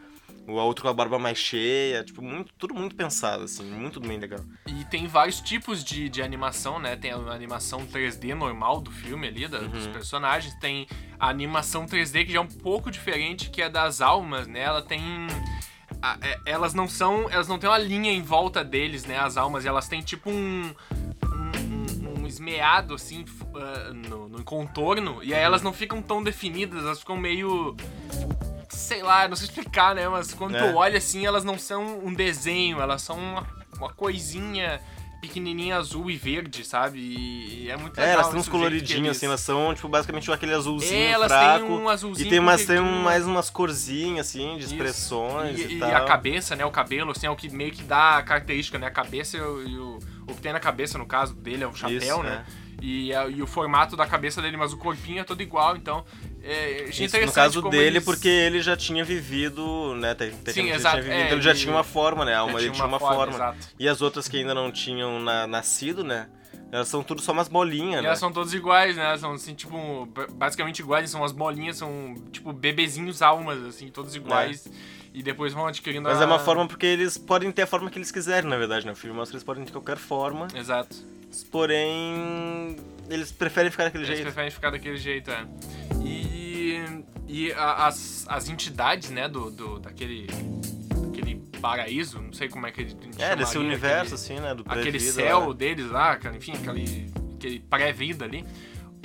[0.47, 4.19] o outro com a barba mais cheia, tipo, muito, tudo muito pensado, assim, muito bem
[4.19, 4.39] legal.
[4.67, 6.95] E tem vários tipos de, de animação, né?
[6.95, 9.69] Tem a animação 3D normal do filme ali, da, uhum.
[9.69, 10.87] dos personagens, tem
[11.19, 14.61] a animação 3D que já é um pouco diferente, que é das almas, né?
[14.61, 15.01] Ela tem.
[16.01, 17.29] A, é, elas não são.
[17.29, 19.19] Elas não têm uma linha em volta deles, né?
[19.19, 20.73] As almas, elas têm tipo um.
[22.25, 27.17] esmeado assim uh, no, no contorno, e aí elas não ficam tão definidas, elas ficam
[27.17, 27.75] meio
[28.71, 30.07] sei lá, não sei explicar, né?
[30.07, 30.71] Mas quando é.
[30.71, 34.81] tu olha assim, elas não são um desenho, elas são uma, uma coisinha
[35.21, 36.97] pequenininha azul e verde, sabe?
[36.99, 38.09] E é muito legal.
[38.09, 41.65] É, elas têm uns coloridinhos, assim, elas são, tipo, basicamente aquele azulzinho é, elas fraco.
[41.67, 45.75] Têm um azulzinho e tem, umas, tem mais umas corzinhas, assim, de expressões e, e,
[45.75, 45.89] e, tal.
[45.89, 46.65] E a cabeça, né?
[46.65, 48.87] O cabelo, assim, é o que meio que dá a característica, né?
[48.87, 51.67] A cabeça e o, e o, o que tem na cabeça, no caso dele, é
[51.67, 52.43] o chapéu, Isso, né?
[52.67, 52.71] É.
[52.81, 56.03] E, e, o formato da cabeça dele, mas o corpinho é todo igual, então
[56.43, 58.03] é, Isso, no caso dele, eles...
[58.03, 60.15] porque ele já tinha vivido, né?
[60.47, 60.97] Sim, exato.
[60.97, 62.35] Vivido, é, então ele já tinha uma forma, né?
[62.35, 63.31] Alma, ele tinha uma, forma.
[63.31, 63.55] forma.
[63.79, 66.27] E as outras que ainda não tinham na, nascido, né?
[66.71, 68.07] Elas são tudo só umas bolinhas, e né?
[68.07, 69.17] elas são todas iguais, né?
[69.17, 74.65] São assim, tipo, basicamente iguais, são as bolinhas, são tipo bebezinhos almas, assim, todos iguais.
[74.67, 75.01] É.
[75.13, 76.23] E depois vão adquirindo Mas a...
[76.23, 78.93] é uma forma porque eles podem ter a forma que eles quiserem, na verdade, né?
[78.93, 80.47] O filme mostra que eles podem ter qualquer forma.
[80.55, 80.95] Exato.
[81.51, 82.77] Porém,
[83.13, 84.21] eles preferem ficar daquele eles jeito.
[84.21, 85.47] Eles preferem ficar daquele jeito, é.
[86.03, 90.27] E, e a, as, as entidades, né, do, do, daquele,
[90.95, 94.63] daquele paraíso, não sei como é que ele É, desse universo, aquele, assim, né, do
[94.67, 95.53] Aquele céu né?
[95.53, 98.45] deles lá, enfim, aquele, aquele pré-vida ali.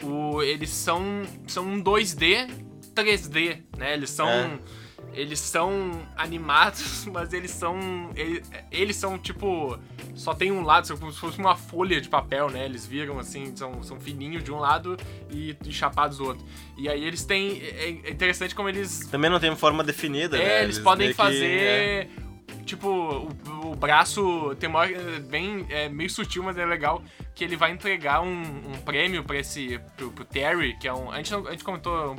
[0.02, 2.48] O, eles são, são um 2D,
[2.94, 4.28] 3D, né, eles são...
[4.28, 8.10] É eles são animados, mas eles são.
[8.14, 9.78] Eles, eles, são tipo.
[10.16, 12.64] Só tem um lado, como se fosse uma folha de papel, né?
[12.64, 14.96] Eles viram assim, são, são fininhos de um lado
[15.30, 16.44] e, e chapados do outro.
[16.76, 17.60] E aí eles têm.
[17.62, 19.06] É, é interessante como eles.
[19.10, 20.62] Também não tem forma definida, é, né?
[20.62, 21.38] Eles, eles podem fazer.
[21.38, 22.26] Que, é
[22.66, 27.02] tipo, o, o, braço tem uma é, bem é, meio sutil, mas é legal
[27.34, 31.10] que ele vai entregar um, um prêmio para esse pro, pro, Terry, que é um
[31.10, 32.16] a gente, a gente comentou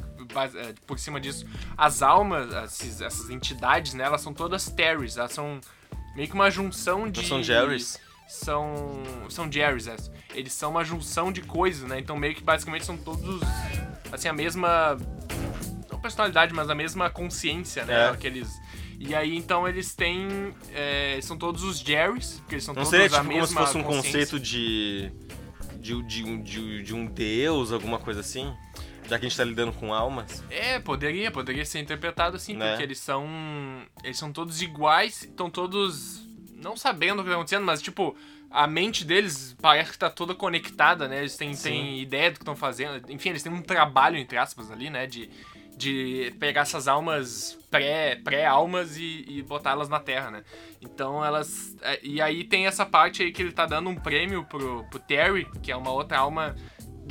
[0.56, 1.46] é, por cima disso,
[1.78, 5.60] as almas, essas, essas entidades, né, elas são todas Terrys, elas são
[6.18, 8.00] meio que uma junção de Não são Jerrys.
[8.28, 9.96] São são Jerrys, é.
[10.34, 12.00] eles são uma junção de coisas, né?
[12.00, 13.40] Então meio que basicamente são todos
[14.12, 14.98] assim a mesma
[15.90, 17.94] não personalidade, mas a mesma consciência, né?
[17.94, 18.10] É.
[18.10, 18.50] Aqueles
[19.00, 20.28] e aí, então, eles têm.
[20.74, 23.54] É, são todos os Jerrys, porque eles são Não todos seria, a tipo, como se
[23.54, 25.12] fosse um conceito de
[25.80, 28.52] de, de, de, de um deus, alguma coisa assim?
[29.08, 30.44] Já que a gente tá lidando com almas?
[30.50, 32.70] É, poderia, poderia ser interpretado assim, né?
[32.70, 33.26] porque eles são.
[34.04, 36.28] Eles são todos iguais, estão todos.
[36.56, 38.16] Não sabendo o que tá acontecendo, mas tipo,
[38.50, 41.20] a mente deles parece que tá toda conectada, né?
[41.20, 43.12] Eles têm, têm ideia do que estão fazendo.
[43.12, 45.06] Enfim, eles têm um trabalho, entre aspas, ali, né?
[45.06, 45.30] De,
[45.76, 50.44] de pegar essas almas pré, pré-almas e, e botá-las na Terra, né?
[50.82, 51.76] Então elas.
[51.82, 55.00] É, e aí tem essa parte aí que ele tá dando um prêmio pro, pro
[55.00, 56.56] Terry, que é uma outra alma.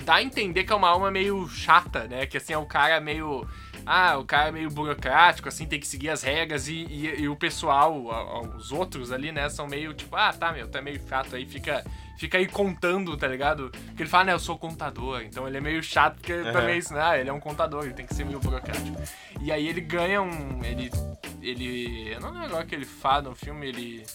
[0.04, 2.26] Dá a entender que é uma alma meio chata, né?
[2.26, 3.46] Que assim é o cara meio.
[3.84, 7.28] Ah, o cara é meio burocrático, assim, tem que seguir as regras e, e, e
[7.28, 7.94] o pessoal,
[8.56, 11.84] os outros ali, né, são meio tipo, ah, tá, meu, tá meio chato aí, fica
[12.16, 13.70] fica aí contando, tá ligado?
[13.70, 15.22] Porque ele fala, né, eu sou contador.
[15.22, 16.52] Então ele é meio chato, porque uhum.
[16.52, 17.20] também isso, né?
[17.20, 18.96] Ele é um contador, ele tem que ser meio burocrático.
[19.40, 20.64] E aí ele ganha um.
[20.64, 20.90] Ele.
[21.40, 22.12] Ele.
[22.12, 24.06] Eu não lembro agora que ele fala no filme, ele.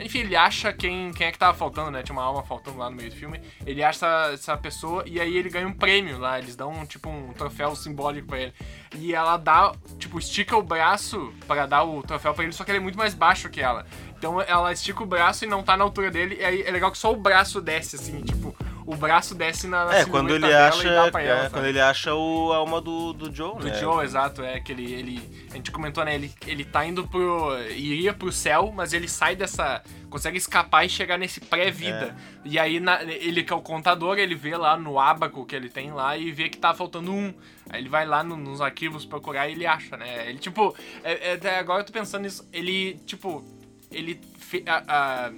[0.00, 2.02] Enfim, ele acha quem, quem é que tava faltando, né?
[2.02, 3.40] Tinha uma alma faltando lá no meio do filme.
[3.64, 6.38] Ele acha essa, essa pessoa e aí ele ganha um prêmio lá.
[6.38, 8.54] Eles dão tipo um troféu simbólico pra ele.
[8.96, 12.70] E ela dá, tipo, estica o braço para dar o troféu pra ele, só que
[12.70, 13.86] ele é muito mais baixo que ela.
[14.16, 16.36] Então ela estica o braço e não tá na altura dele.
[16.40, 19.86] E aí é legal que só o braço desce, assim, tipo, o braço desce na,
[19.86, 20.86] na É, quando ele acha.
[20.86, 23.70] Ela, é, quando ele acha o, a alma do, do Joe, do né?
[23.70, 24.42] Do Joe, exato.
[24.42, 25.46] É que ele, ele.
[25.50, 26.14] A gente comentou, né?
[26.14, 27.58] Ele, ele tá indo pro.
[27.70, 29.82] iria pro céu, mas ele sai dessa.
[30.10, 32.14] consegue escapar e chegar nesse pré-vida.
[32.18, 32.40] É.
[32.44, 35.70] E aí, na, ele que é o contador, ele vê lá no abaco que ele
[35.70, 37.32] tem lá e vê que tá faltando um.
[37.70, 40.28] Aí ele vai lá no, nos arquivos procurar e ele acha, né?
[40.28, 40.76] Ele, tipo.
[41.02, 42.46] É, é, agora eu tô pensando nisso.
[42.52, 43.42] Ele, tipo.
[43.90, 44.20] Ele.
[44.66, 45.32] A, a,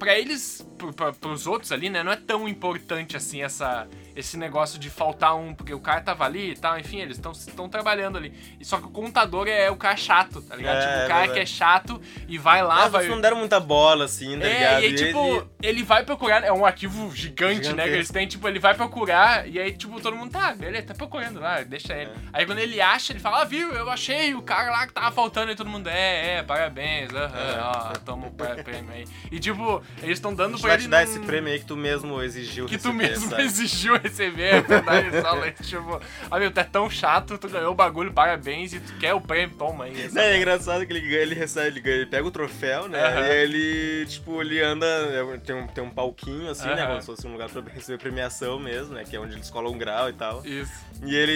[0.00, 3.86] pra eles, pro, pra, pros outros ali, né, não é tão importante assim essa
[4.20, 7.68] esse negócio de faltar um, porque o cara tava ali e tal, enfim, eles estão
[7.68, 8.32] trabalhando ali.
[8.58, 10.76] E só que o contador é o cara chato, tá ligado?
[10.76, 12.76] É, tipo, o cara que é chato e vai lá.
[12.76, 13.08] Mas vai...
[13.08, 14.82] não deram muita bola, assim, tá é, ligado?
[14.82, 15.46] E aí, tipo, ele...
[15.62, 15.82] ele...
[15.82, 17.84] vai procurar, é um arquivo gigante, né?
[17.84, 20.94] Que eles têm, tipo, ele vai procurar e aí, tipo, todo mundo tá, ele tá
[20.94, 22.10] procurando lá, deixa ele.
[22.10, 22.14] É.
[22.32, 25.10] Aí quando ele acha, ele fala, ah, viu, eu achei o cara lá que tava
[25.10, 27.60] faltando e todo mundo, é, é, parabéns, aham, é.
[27.60, 29.04] ó, toma o prêmio aí.
[29.30, 30.82] E tipo, eles estão dando pra ele.
[30.82, 35.08] te dar esse prêmio aí que tu mesmo exigiu que tu mesmo exigiu receber, verdade,
[35.22, 36.00] só leite, tipo,
[36.38, 39.56] meu, tu é tão chato, tu ganhou o bagulho, parabéns, e tu quer o prêmio,
[39.56, 40.08] toma aí.
[40.12, 43.08] Não, é engraçado que ele ganha, ele recebe, ele, ganha, ele pega o troféu, né?
[43.08, 43.24] Uhum.
[43.24, 46.74] E ele, tipo, ele anda, é, tem um, tem um palquinho, assim, uhum.
[46.74, 46.86] né?
[46.86, 49.04] Como se fosse um lugar pra receber premiação mesmo, né?
[49.08, 50.44] Que é onde eles colam um grau e tal.
[50.44, 50.72] Isso.
[51.04, 51.32] E ele,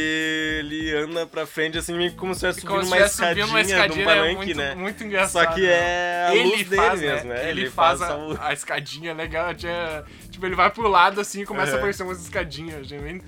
[0.59, 4.05] ele anda pra frente, assim, como se estivesse subindo uma escadinha, uma escadinha de um
[4.05, 4.75] palanque, é muito, né?
[4.75, 5.45] Muito engraçado.
[5.45, 7.15] Só que é a ele luz faz, dele né?
[7.15, 7.51] mesmo, né?
[7.51, 11.43] Ele, ele faz, faz a, a, escadinha legal, tinha, tipo, ele vai pro lado, assim,
[11.43, 11.77] e começa uhum.
[11.77, 13.23] a aparecer umas escadinhas, bem,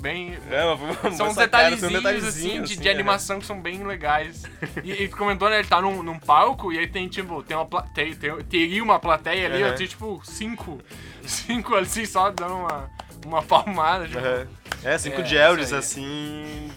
[0.00, 0.38] bem.
[0.50, 2.92] É, são uns detalhezinhos, assim, de, assim, de é.
[2.92, 4.44] animação que são bem legais.
[4.82, 5.58] E, e comentou, né?
[5.58, 8.98] Ele tá num, num, palco e aí tem, tipo, tem uma tem, tem, teria uma
[8.98, 9.68] plateia ali, uhum.
[9.68, 10.80] eu tenho, tipo, cinco.
[11.28, 12.90] Cinco assim, só dando uma,
[13.26, 14.08] uma palmada.
[14.08, 14.46] Tipo, uhum.
[14.82, 15.24] É, cinco é,
[15.74, 16.70] assim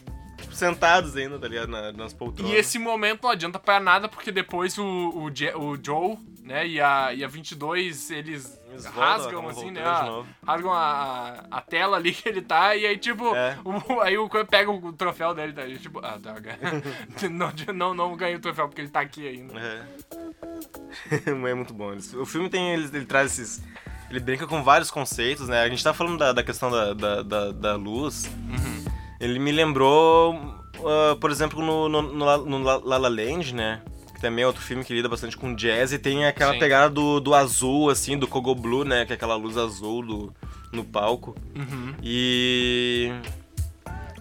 [0.51, 1.69] tipo, sentados ainda, tá ligado?
[1.69, 2.51] Na, nas poltronas.
[2.51, 6.79] E esse momento não adianta pra nada, porque depois o, o, o Joe, né, e
[6.79, 9.81] a, e a 22, eles, eles rasgam, assim, né?
[9.83, 13.57] A, rasgam a, a tela ali que ele tá, e aí, tipo, é.
[13.63, 15.65] o, aí o pega o troféu dele, tá?
[15.79, 16.57] tipo, ah, droga.
[17.31, 19.53] não, não, não ganhei o troféu porque ele tá aqui ainda.
[19.59, 21.29] É.
[21.29, 21.95] é muito bom.
[22.15, 23.63] O filme tem, ele, ele traz esses
[24.11, 25.61] ele brinca com vários conceitos, né?
[25.61, 28.25] A gente tá falando da, da questão da, da, da, da luz.
[28.25, 28.80] Uhum.
[29.21, 33.83] Ele me lembrou, uh, por exemplo, no, no, no, no La La Land, né?
[34.15, 36.59] Que também é outro filme que lida bastante com jazz e tem aquela Sim.
[36.59, 39.05] pegada do, do azul, assim, do Kogo Blue, né?
[39.05, 40.33] Que é aquela luz azul do,
[40.71, 41.35] no palco.
[41.55, 41.93] Uhum.
[42.01, 43.11] E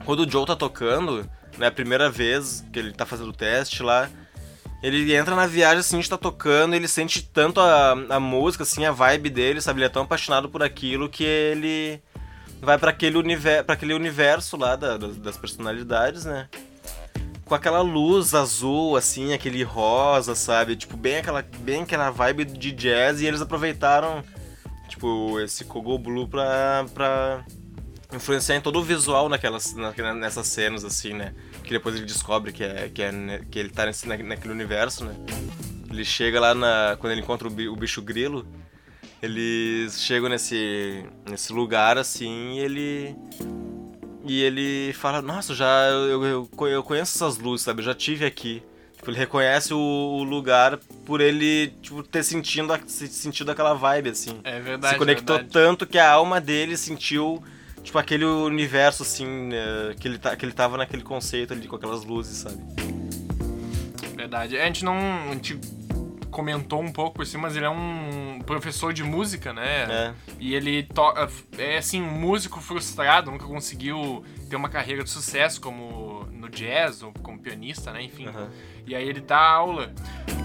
[0.04, 1.68] quando o Joe tá tocando, né?
[1.68, 4.06] A primeira vez que ele tá fazendo o teste lá,
[4.82, 8.64] ele entra na viagem, assim, a gente tá tocando, ele sente tanto a, a música,
[8.64, 9.78] assim, a vibe dele, sabe?
[9.78, 12.02] Ele é tão apaixonado por aquilo que ele
[12.60, 13.18] vai para aquele,
[13.66, 16.48] aquele universo lá da, das personalidades, né?
[17.44, 20.76] Com aquela luz azul, assim, aquele rosa, sabe?
[20.76, 24.22] Tipo, bem aquela, bem aquela vibe de jazz e eles aproveitaram,
[24.88, 27.44] tipo, esse Kogo Blue pra, pra
[28.12, 31.34] influenciar em todo o visual naquelas, na, nessas cenas, assim, né?
[31.64, 33.12] Que depois ele descobre que, é, que, é,
[33.50, 35.14] que ele tá nesse, naquele universo, né?
[35.90, 36.96] Ele chega lá na.
[37.00, 38.46] Quando ele encontra o bicho grilo,
[39.22, 43.16] eles chegam nesse, nesse lugar assim e ele.
[44.24, 47.80] E ele fala, nossa, já eu, eu, eu conheço essas luzes, sabe?
[47.80, 48.62] Eu já tive aqui.
[48.94, 54.38] Tipo, ele reconhece o, o, lugar por ele, tipo, ter sentindo, sentido aquela vibe, assim.
[54.44, 54.92] É verdade.
[54.92, 55.52] Se conectou verdade.
[55.52, 57.42] tanto que a alma dele sentiu
[57.82, 61.76] tipo, aquele universo, assim, né, que, ele tá, que ele tava naquele conceito ali, com
[61.76, 62.58] aquelas luzes, sabe?
[64.14, 64.58] Verdade.
[64.58, 64.94] A gente não.
[65.30, 65.58] A gente
[66.30, 69.86] comentou um pouco assim, mas ele é um professor de música, né?
[69.90, 70.14] É.
[70.38, 71.28] E ele toca.
[71.58, 77.02] É assim, um músico frustrado, nunca conseguiu ter uma carreira de sucesso como no jazz
[77.02, 78.02] ou como pianista, né?
[78.02, 78.28] Enfim.
[78.28, 78.48] Uhum.
[78.86, 79.92] E aí ele dá aula.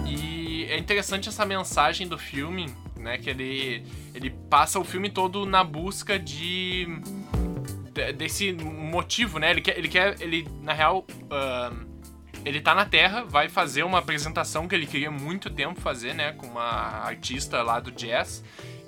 [0.06, 3.18] E é interessante essa mensagem do filme, né?
[3.18, 6.86] Que ele, ele passa o filme todo na busca de
[8.16, 9.50] desse motivo, né?
[9.50, 11.95] Ele quer, ele quer, ele na real, uh,
[12.46, 16.32] ele tá na Terra, vai fazer uma apresentação que ele queria muito tempo fazer, né,
[16.32, 18.44] com uma artista lá do jazz.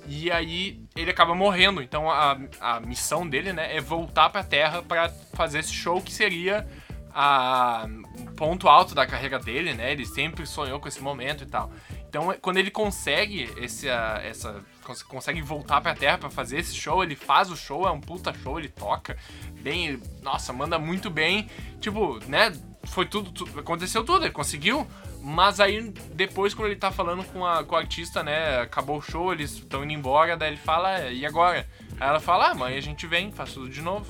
[0.06, 1.82] E aí ele acaba morrendo.
[1.82, 6.00] Então a, a missão dele, né, é voltar para a Terra para fazer esse show
[6.00, 6.68] que seria
[7.12, 7.88] a
[8.36, 9.90] ponto alto da carreira dele, né?
[9.90, 11.72] Ele sempre sonhou com esse momento e tal.
[12.08, 14.64] Então, quando ele consegue esse, essa
[15.08, 18.32] consegue voltar pra Terra para fazer esse show, ele faz o show, é um puta
[18.32, 19.16] show, ele toca
[19.60, 21.48] bem, ele, nossa, manda muito bem.
[21.80, 22.52] Tipo, né,
[22.88, 24.86] foi tudo, tudo, aconteceu tudo, ele conseguiu.
[25.22, 29.02] Mas aí, depois, quando ele tá falando com, a, com o artista, né, acabou o
[29.02, 31.68] show, eles estão indo embora, daí ele fala, é, e agora?
[32.00, 34.06] Aí ela fala, ah, mãe, a gente vem, faz tudo de novo.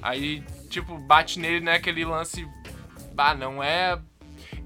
[0.00, 2.48] Aí, tipo, bate nele, né, aquele lance,
[3.16, 3.98] ah, não é...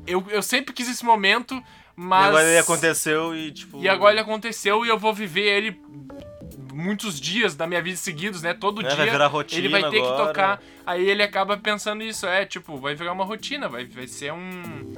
[0.06, 1.60] Eu, eu sempre quis esse momento,
[1.96, 2.26] mas...
[2.26, 3.82] E agora ele aconteceu e, tipo...
[3.82, 5.80] E agora ele aconteceu e eu vou viver ele
[6.76, 8.52] muitos dias da minha vida seguidos, né?
[8.52, 10.16] Todo é, dia vai virar rotina ele vai ter agora.
[10.16, 10.62] que tocar.
[10.84, 14.92] Aí ele acaba pensando isso, é, tipo, vai virar uma rotina, vai, vai ser um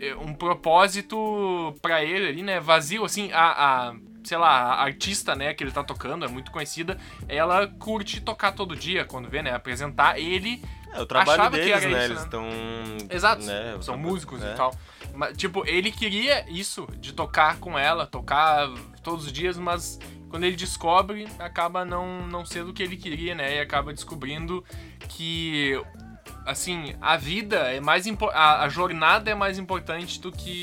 [0.00, 2.58] é, um propósito para ele ali, né?
[2.58, 6.50] Vazio, assim, a, a sei lá, a artista, né, que ele tá tocando, é muito
[6.50, 10.62] conhecida, ela curte tocar todo dia, quando vê, né, apresentar ele.
[10.92, 12.42] É, o trabalho deles, né, isso, eles estão...
[12.42, 13.08] Né?
[13.08, 14.52] Exato, né, são músicos é.
[14.52, 14.74] e tal.
[15.14, 18.68] Mas, tipo, ele queria isso, de tocar com ela, tocar
[19.02, 23.34] todos os dias, mas quando ele descobre, acaba não, não sendo o que ele queria,
[23.34, 23.56] né?
[23.56, 24.64] E acaba descobrindo
[25.08, 25.80] que,
[26.46, 30.62] assim, a vida é mais a, a jornada é mais importante do que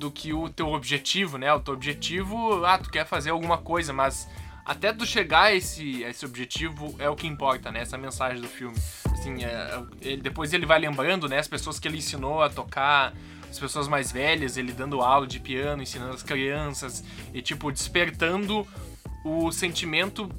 [0.00, 1.52] do que o teu objetivo, né?
[1.52, 4.26] O teu objetivo, ah, tu quer fazer alguma coisa, mas
[4.64, 7.80] até tu chegar a esse, a esse objetivo é o que importa, né?
[7.80, 8.76] Essa mensagem do filme.
[9.12, 11.38] Assim, é, ele, depois ele vai lembrando, né?
[11.38, 13.12] As pessoas que ele ensinou a tocar,
[13.50, 17.02] as pessoas mais velhas, ele dando aula de piano, ensinando as crianças
[17.34, 18.66] e, tipo, despertando
[19.24, 20.30] o sentimento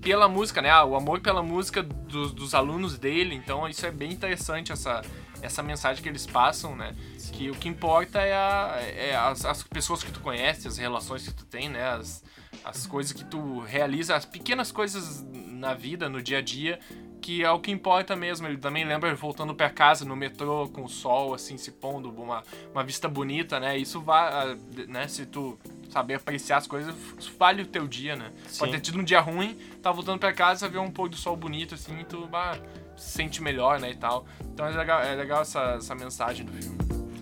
[0.00, 0.70] pela música, né?
[0.70, 3.34] Ah, o amor pela música dos, dos alunos dele.
[3.34, 5.02] Então, isso é bem interessante, essa,
[5.42, 6.94] essa mensagem que eles passam, né?
[7.18, 7.32] Sim.
[7.32, 11.26] Que o que importa é, a, é as, as, pessoas que tu conhece, as relações
[11.26, 11.82] que tu tem, né?
[11.82, 12.22] As,
[12.64, 16.78] as coisas que tu realiza, as pequenas coisas na vida, no dia a dia,
[17.20, 18.46] que é o que importa mesmo.
[18.46, 22.42] Ele também lembra voltando para casa no metrô com o sol assim se pondo, uma,
[22.72, 23.76] uma vista bonita, né?
[23.76, 24.56] Isso vai,
[24.88, 25.06] né?
[25.06, 25.58] Se tu
[25.90, 26.94] saber apreciar as coisas,
[27.38, 28.32] vale o teu dia, né?
[28.46, 28.60] Sim.
[28.60, 31.36] Pode ter tido um dia ruim, tá voltando pra casa, ver um pôr do sol
[31.36, 32.56] bonito, assim, e tu bah,
[32.96, 34.24] se sente melhor, né, e tal.
[34.40, 36.79] Então é legal, é legal essa, essa mensagem do filme.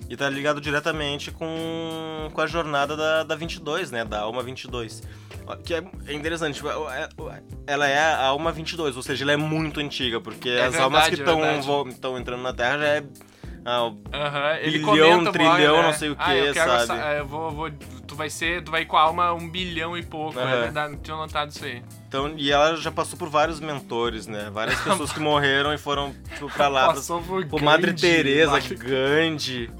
[0.09, 5.03] E tá ligado diretamente com, com a jornada da, da 22, né, da Alma 22.
[5.65, 7.09] Que é, é interessante, tipo, é,
[7.67, 10.83] ela é a Alma 22, ou seja, ela é muito antiga, porque é as verdade,
[10.83, 11.15] almas que
[11.91, 13.05] estão é entrando na Terra já é
[13.65, 13.99] ah, uhum.
[14.63, 15.83] Ele bilhão, trilhão, né?
[15.83, 17.19] não sei o que, ah, sabe?
[17.19, 17.71] eu vou, vou,
[18.07, 20.49] tu vai ser, tu vai com a alma um bilhão e pouco, uhum.
[20.49, 21.83] é verdade, não tinha notado isso aí.
[22.09, 24.49] Então, e ela já passou por vários mentores, né?
[24.51, 26.87] Várias pessoas que morreram e foram tipo, pra lá.
[26.87, 28.59] Passou por, por Madre Teresa.
[28.75, 29.71] Gandhi.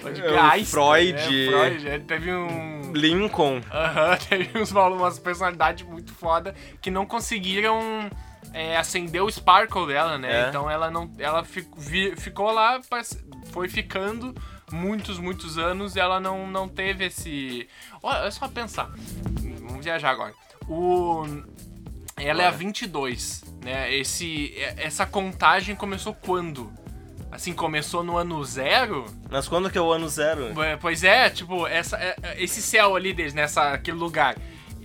[0.00, 1.46] Pode é, Freud.
[1.46, 1.86] É, Freud.
[1.86, 2.92] Ele teve um.
[2.92, 3.60] Lincoln.
[3.70, 8.10] Aham, uhum, teve uns, umas personalidades muito foda que não conseguiram
[8.52, 10.44] é, acender o sparkle dela, né?
[10.44, 10.48] É.
[10.48, 11.10] Então ela não.
[11.18, 12.80] Ela fico, vi, ficou lá,
[13.52, 14.34] foi ficando
[14.72, 17.68] muitos, muitos anos e ela não, não teve esse.
[18.02, 18.90] Olha, é só pensar.
[19.60, 20.34] Vamos viajar agora.
[20.68, 21.24] O.
[22.16, 23.94] Ela é a 22, né?
[23.94, 26.72] Esse, essa contagem começou quando?
[27.30, 29.04] Assim, começou no ano zero?
[29.30, 30.54] Mas quando que é o ano zero?
[30.80, 31.98] Pois é, tipo, essa,
[32.38, 34.36] esse céu ali deles, nessa, aquele lugar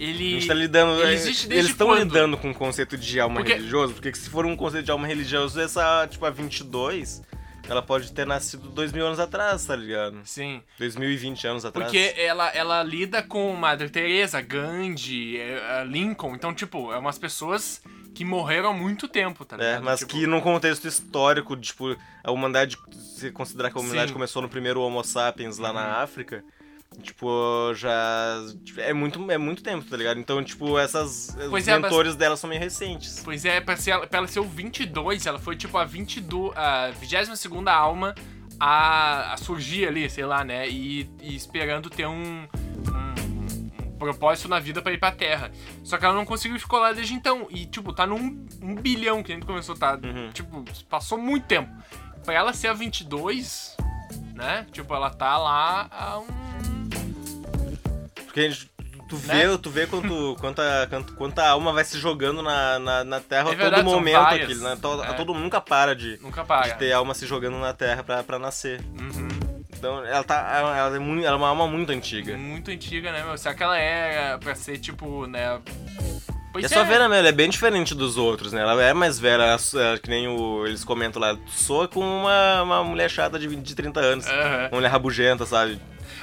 [0.01, 0.27] ele.
[0.27, 1.01] A gente tá lidando.
[1.01, 3.53] Ele é, existe desde eles estão lidando com o conceito de alma porque...
[3.53, 7.21] religioso, porque se for um conceito de alma religioso, essa, tipo, a 22.
[7.69, 10.19] Ela pode ter nascido dois mil anos atrás, tá ligado?
[10.25, 10.61] Sim.
[10.79, 11.89] 2020 anos atrás.
[11.89, 16.35] Porque ela, ela lida com Madre Teresa, Gandhi, é, Lincoln.
[16.35, 17.81] Então, tipo, é umas pessoas
[18.13, 19.77] que morreram há muito tempo, tá é, ligado?
[19.77, 20.11] É, mas tipo...
[20.11, 24.13] que num contexto histórico, tipo, a humanidade, se considerar que a humanidade Sim.
[24.13, 25.75] começou no primeiro Homo sapiens lá uhum.
[25.75, 26.43] na África,
[27.01, 28.37] Tipo, já.
[28.77, 30.19] É muito, é muito tempo, tá ligado?
[30.19, 31.33] Então, tipo, essas.
[31.49, 32.15] Pois os é, mentores mas...
[32.17, 33.21] dela são meio recentes.
[33.23, 36.51] Pois é, pra, ser, pra ela ser o 22, ela foi, tipo, a 22.
[36.55, 38.13] A 22 alma
[38.59, 40.69] a, a surgir ali, sei lá, né?
[40.69, 42.45] E, e esperando ter um,
[44.01, 45.51] propósito na vida para ir pra Terra.
[45.83, 47.47] Só que ela não conseguiu ficar lá desde então.
[47.49, 49.99] E, tipo, tá num um bilhão que a gente começou, tá?
[50.03, 50.29] Uhum.
[50.31, 51.69] Tipo, passou muito tempo.
[52.23, 53.75] Pra ela ser a 22,
[54.33, 54.65] né?
[54.71, 56.41] Tipo, ela tá lá há um
[58.31, 58.71] porque a gente,
[59.09, 59.57] tu vê, né?
[59.61, 63.81] tu vê quanto, quanta, quanta alma vai se jogando na, na, na Terra é verdade,
[63.81, 64.77] a todo momento aqui, né?
[64.81, 65.13] Todo, é.
[65.13, 66.69] todo nunca para de, nunca para.
[66.69, 68.79] de ter alma se jogando na Terra pra, pra nascer.
[68.97, 69.40] Uhum.
[69.81, 70.75] Então ela tá.
[70.77, 72.37] Ela é, muito, ela é uma alma muito antiga.
[72.37, 73.35] Muito antiga, né, meu?
[73.35, 75.59] Será que ela é pra ser, tipo, né?
[76.53, 78.61] Pois e é só ver, né, ela é bem diferente dos outros, né?
[78.61, 82.61] Ela é mais velha, ela, ela, que nem o, eles comentam lá, soa com uma,
[82.61, 84.25] uma mulher chata de, de 30 anos.
[84.27, 84.67] Uhum.
[84.67, 85.79] Uma mulher rabugenta, sabe?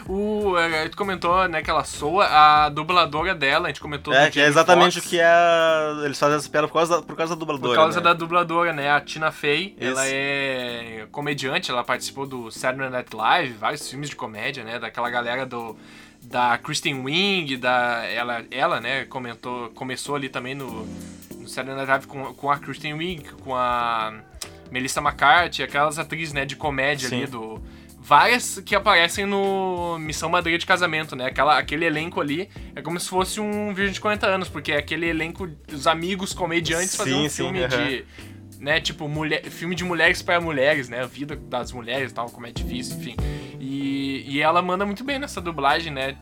[0.09, 4.15] O, é, a gente comentou, né, que ela soa a dubladora dela, a gente comentou
[4.15, 5.07] É, que é exatamente Fox.
[5.07, 6.05] o que é.
[6.05, 7.75] Eles fazem essa piada por causa da, por causa da dubladora.
[7.75, 8.05] Por causa né?
[8.05, 8.91] da dubladora, né?
[8.91, 9.91] A Tina Fey, Isso.
[9.91, 14.79] ela é comediante, ela participou do Saturday Night Live, vários filmes de comédia, né?
[14.79, 15.77] Daquela galera do
[16.23, 20.87] da Kristen Wiig, da ela, ela, né, comentou, começou ali também no,
[21.37, 24.15] no Saturday Night Live com, com a Kristen Wiig, com a
[24.71, 27.19] Melissa McCarthy, aquelas atrizes, né, de comédia Sim.
[27.19, 27.63] ali do
[28.09, 31.27] várias que aparecem no Missão Madrid de Casamento, né?
[31.27, 34.79] Aquela, aquele elenco ali é como se fosse um Virgem de 40 anos, porque é
[34.79, 38.05] aquele elenco dos amigos comediantes fazendo um filme sim, de.
[38.59, 41.03] Né, tipo, mulher, filme de mulheres para mulheres, né?
[41.03, 43.15] A vida das mulheres e tal, como é difícil, enfim.
[43.61, 46.17] E, e ela manda muito bem nessa dublagem, né?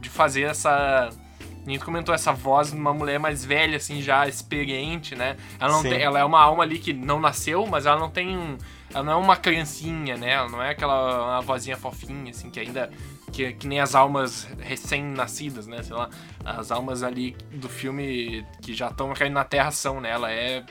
[0.00, 1.10] De fazer essa.
[1.10, 5.36] A gente comentou essa voz de uma mulher mais velha, assim, já experiente, né?
[5.60, 8.36] Ela, não tem, ela é uma alma ali que não nasceu, mas ela não tem
[8.36, 8.58] um
[8.92, 10.32] ela não é uma criancinha, né?
[10.32, 12.90] Ela não é aquela vozinha fofinha, assim, que ainda.
[13.32, 15.82] Que, que nem as almas recém-nascidas, né?
[15.82, 16.10] Sei lá.
[16.44, 20.10] As almas ali do filme que já estão caindo na Terra são, né?
[20.10, 20.64] Ela é.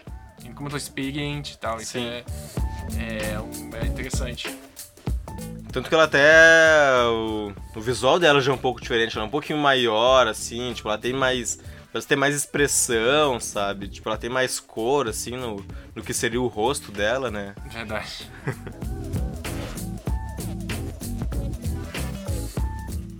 [0.56, 1.80] Como eu experiente e tal.
[1.80, 2.24] Isso é,
[2.98, 4.54] é, é interessante.
[5.72, 6.28] Tanto que ela até.
[7.06, 10.74] O, o, visual dela já é um pouco diferente, ela é um pouquinho maior, assim,
[10.74, 11.60] tipo, ela tem mais
[11.92, 13.88] Parece ter mais expressão, sabe?
[13.88, 17.56] Tipo, ela tem mais cor, assim, no, no que seria o rosto dela, né?
[17.72, 18.30] Verdade.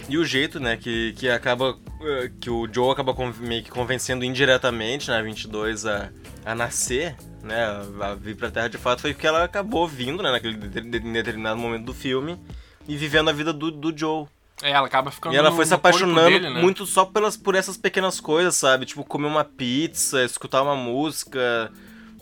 [0.08, 1.76] e o jeito, né, que, que acaba.
[2.02, 6.12] Eh, que o Joe acaba meio que convencendo indiretamente na né, 22 a,
[6.46, 7.66] a nascer, né?
[8.00, 11.86] A vir pra Terra de fato, foi que ela acabou vindo, né, naquele determinado momento
[11.86, 12.40] do filme
[12.88, 14.28] e vivendo a vida do, do Joe.
[14.62, 15.34] É, ela acaba ficando.
[15.34, 16.62] E ela foi se apaixonando dele, né?
[16.62, 18.86] muito só pelas, por essas pequenas coisas, sabe?
[18.86, 21.72] Tipo, comer uma pizza, escutar uma música,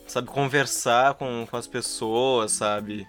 [0.08, 0.28] sabe?
[0.28, 3.08] Conversar com, com as pessoas, sabe?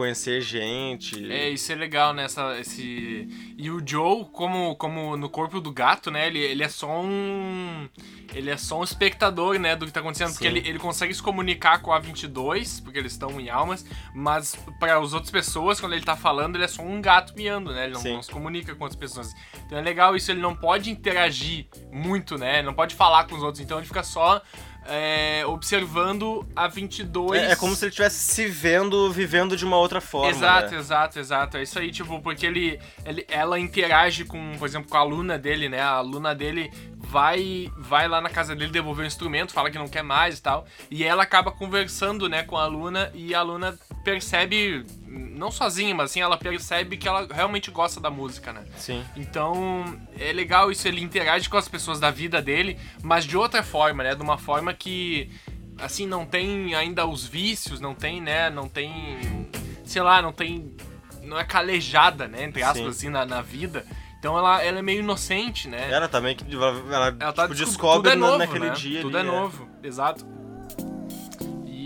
[0.00, 1.30] Conhecer gente.
[1.30, 2.24] É, isso é legal, né?
[2.24, 3.28] Essa, esse...
[3.58, 6.26] E o Joe, como, como no corpo do gato, né?
[6.26, 7.86] Ele, ele é só um.
[8.32, 10.28] Ele é só um espectador, né, do que tá acontecendo.
[10.28, 10.34] Sim.
[10.34, 13.84] Porque ele, ele consegue se comunicar com a 22, porque eles estão em almas,
[14.14, 17.70] mas para as outras pessoas, quando ele tá falando, ele é só um gato miando,
[17.70, 17.84] né?
[17.84, 19.34] Ele não, não, se comunica com outras pessoas.
[19.66, 22.60] Então é legal isso, ele não pode interagir muito, né?
[22.60, 24.40] Ele não pode falar com os outros, então ele fica só
[24.86, 27.40] é, observando a 22.
[27.40, 30.30] É, é como se ele estivesse se vendo, vivendo de uma outra forma.
[30.30, 30.78] Exato, né?
[30.78, 31.56] exato, exato.
[31.56, 35.38] É isso aí, tipo, porque ele, ele, ela interage com, por exemplo, com a aluna
[35.38, 35.80] dele, né?
[35.80, 39.88] A aluna dele vai vai lá na casa dele devolver o instrumento, fala que não
[39.88, 40.66] quer mais e tal.
[40.90, 46.10] E ela acaba conversando, né, com a aluna e a aluna percebe, não sozinha, mas
[46.10, 48.64] assim, ela percebe que ela realmente gosta da música, né?
[48.76, 49.04] Sim.
[49.16, 53.62] Então, é legal isso, ele interage com as pessoas da vida dele, mas de outra
[53.62, 54.14] forma, né?
[54.14, 55.30] De uma forma que,
[55.78, 58.50] assim, não tem ainda os vícios, não tem, né?
[58.50, 59.48] Não tem,
[59.84, 60.76] sei lá, não tem,
[61.22, 62.44] não é calejada, né?
[62.44, 62.88] Entre aspas, Sim.
[62.88, 63.84] assim, na, na vida.
[64.20, 65.90] Então ela, ela é meio inocente, né?
[65.90, 68.74] Ela também que ela, ela, tá tipo, descobre tudo é novo, naquele né?
[68.74, 69.00] dia.
[69.00, 69.86] Tudo ali, é novo, é.
[69.86, 70.26] exato.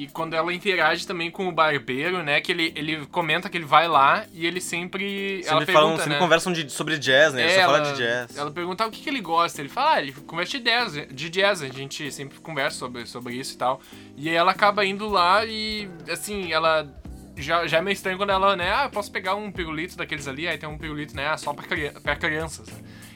[0.05, 2.39] E quando ela interage também com o barbeiro, né?
[2.39, 5.43] Que ele, ele comenta que ele vai lá e ele sempre.
[5.43, 6.19] Sempre, ela falam, pergunta, sempre né?
[6.19, 7.43] conversam de, sobre jazz, né?
[7.43, 8.37] É, ela, fala de jazz.
[8.37, 9.63] Ela pergunta ah, o que, que ele gosta.
[9.63, 11.63] Ele fala, ah, ele conversa de jazz, de jazz.
[11.63, 13.81] A gente sempre conversa sobre, sobre isso e tal.
[14.15, 16.87] E aí ela acaba indo lá e, assim, ela
[17.35, 20.47] já, já é meio estranho quando ela, né, ah, posso pegar um pirulito daqueles ali,
[20.47, 21.65] aí tem um pirulito, né, ah, só pra,
[22.03, 22.69] pra crianças.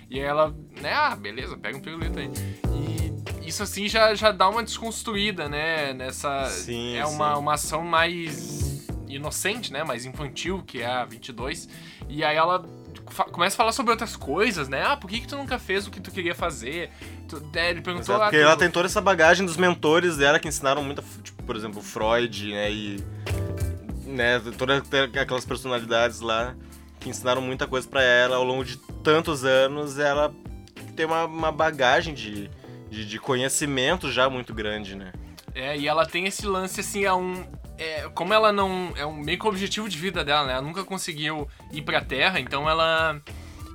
[0.08, 2.30] E aí ela, né, ah, beleza, pega um pirulito aí.
[3.48, 6.44] Isso assim já, já dá uma desconstruída, né, nessa...
[6.50, 7.40] Sim, é uma, sim.
[7.40, 11.66] uma ação mais inocente, né, mais infantil, que é a 22.
[12.10, 12.62] E aí ela
[13.32, 15.90] começa a falar sobre outras coisas, né, ah, por que que tu nunca fez o
[15.90, 16.90] que tu queria fazer?
[17.26, 18.14] Tu, né, ele perguntou...
[18.14, 21.02] Exato, ah, porque tu- ela tem toda essa bagagem dos mentores dela que ensinaram muito,
[21.22, 23.02] tipo, por exemplo, Freud, né, e
[24.04, 24.82] né, todas
[25.18, 26.54] aquelas personalidades lá
[27.00, 30.34] que ensinaram muita coisa pra ela ao longo de tantos anos, ela
[30.94, 32.50] tem uma, uma bagagem de,
[32.90, 35.12] de, de conhecimento já muito grande, né?
[35.54, 37.44] É, e ela tem esse lance assim, é um.
[37.76, 38.92] É, como ela não.
[38.96, 40.52] É um meio que o objetivo de vida dela, né?
[40.54, 43.20] Ela nunca conseguiu ir pra Terra, então ela.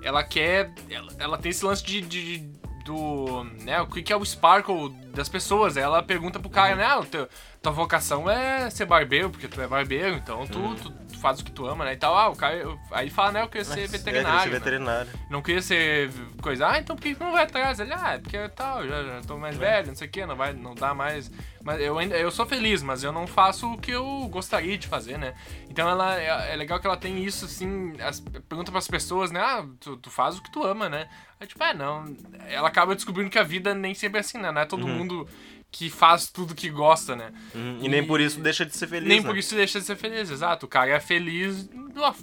[0.01, 0.71] Ela quer.
[0.89, 2.01] Ela, ela tem esse lance de.
[2.01, 2.53] de-
[2.85, 3.45] do.
[3.63, 3.79] né?
[3.81, 5.77] O que é o sparkle das pessoas.
[5.77, 6.83] Ela pergunta pro cara, né?
[6.85, 7.29] Ah, teu-
[7.61, 11.45] tua vocação é ser barbeiro, porque tu é barbeiro, então tu, tu, tu faz o
[11.45, 11.93] que tu ama, né?
[11.93, 12.15] E tal.
[12.15, 12.55] Ah, o cara.
[12.55, 13.41] eu- Aí fala, né?
[13.41, 14.27] Eu queria ser É, veterinário.
[14.29, 14.59] queria ser né?
[14.59, 15.11] veterinário.
[15.29, 16.11] Não queria ser
[16.41, 17.79] coisa, ah, então por que não vai atrás?
[17.79, 20.35] Ele, ah, é porque tal, já, já tô mais velho, não sei o que, não
[20.35, 21.31] vai, não dá mais.
[21.63, 24.85] Mas eu ainda, eu sou feliz, mas eu não faço o que eu gostaria de
[24.87, 25.33] fazer, né?
[25.69, 29.39] Então ela, é, é legal que ela tem isso, assim, as, pergunta pras pessoas, né?
[29.39, 31.07] Ah, tu, tu faz o que tu ama, né?
[31.39, 32.05] Aí, tipo, é, não.
[32.49, 34.51] Ela acaba descobrindo que a vida nem sempre é assim, né?
[34.51, 35.27] Não é todo mundo
[35.73, 37.33] que faz tudo que gosta, né?
[37.55, 39.25] Uhum, E nem por isso deixa de ser feliz, Nem né?
[39.27, 40.67] por isso deixa de ser feliz, exato.
[40.67, 41.67] O cara é feliz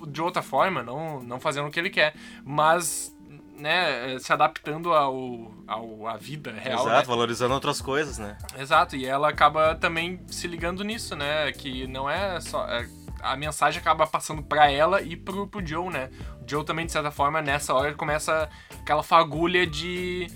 [0.09, 3.13] de outra forma, não, não fazendo o que ele quer, mas
[3.59, 6.81] né, se adaptando ao, ao à vida real.
[6.87, 7.03] Exato, né?
[7.05, 8.39] valorizando outras coisas, né?
[8.57, 11.51] Exato, e ela acaba também se ligando nisso, né?
[11.53, 12.65] Que não é só.
[12.69, 12.89] é-
[13.23, 16.09] a mensagem acaba passando pra ela e pro, pro Joe, né?
[16.43, 18.49] O Joe também, de certa forma, nessa hora, ele começa
[18.81, 20.27] aquela fagulha de.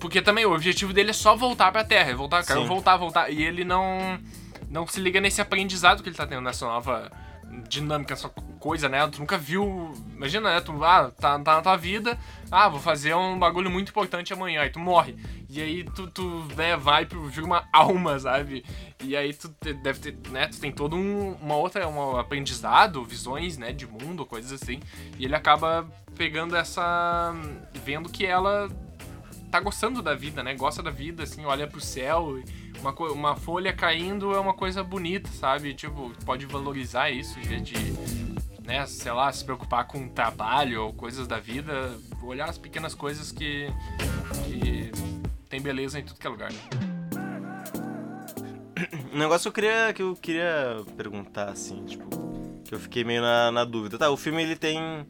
[0.00, 2.66] Porque também o objetivo dele é só voltar pra Terra, é voltar, Sim.
[2.66, 3.30] voltar, voltar.
[3.30, 4.18] E ele não.
[4.68, 7.10] Não se liga nesse aprendizado que ele tá tendo nessa nova
[7.68, 8.28] dinâmica, essa
[8.58, 9.06] coisa, né?
[9.08, 9.92] Tu nunca viu.
[10.14, 10.60] Imagina, né?
[10.60, 12.18] Tu ah, tá, tá na tua vida,
[12.50, 15.16] ah, vou fazer um bagulho muito importante amanhã, aí tu morre.
[15.48, 17.24] E aí tu, tu né, vai pro.
[17.26, 18.64] vira uma alma, sabe?
[19.02, 19.48] E aí tu
[19.82, 20.46] deve ter, né?
[20.48, 24.80] Tu tem todo um, uma outra, um aprendizado, visões, né, de mundo, coisas assim.
[25.18, 25.86] E ele acaba
[26.16, 27.32] pegando essa.
[27.84, 28.68] vendo que ela
[29.54, 30.52] tá gostando da vida, né?
[30.52, 32.42] Gosta da vida, assim, olha pro céu.
[32.80, 35.72] Uma, uma folha caindo é uma coisa bonita, sabe?
[35.74, 37.76] Tipo, pode valorizar isso em vez de,
[38.64, 41.96] né, sei lá, se preocupar com trabalho ou coisas da vida.
[42.20, 43.68] Olhar as pequenas coisas que,
[44.44, 44.90] que
[45.48, 46.50] tem beleza em tudo que é lugar.
[46.52, 46.58] né?
[49.12, 52.08] Um negócio que eu queria, que eu queria perguntar, assim, tipo,
[52.64, 53.96] que eu fiquei meio na, na dúvida.
[53.98, 55.06] Tá, o filme ele tem.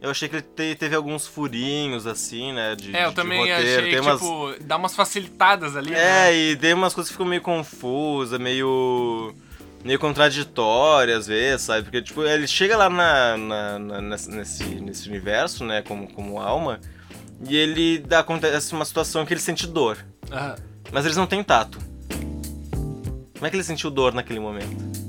[0.00, 2.74] Eu achei que ele te- teve alguns furinhos, assim, né?
[2.74, 3.86] De, É, eu de também roteiro.
[3.86, 6.34] achei, umas, tipo, dá umas facilitadas ali, É, né?
[6.34, 9.34] e tem umas coisas que ficam meio confusas, meio.
[9.84, 11.82] meio contraditórias às vezes, sabe?
[11.82, 16.80] Porque, tipo, ele chega lá na, na- na- nesse, nesse, universo, né, como, como alma,
[17.46, 19.98] e ele dá, acontece uma situação que ele sente dor.
[20.32, 20.56] Aham.
[20.92, 21.78] Mas eles não têm tato.
[23.34, 24.99] Como é que ele sentiu dor naquele momento?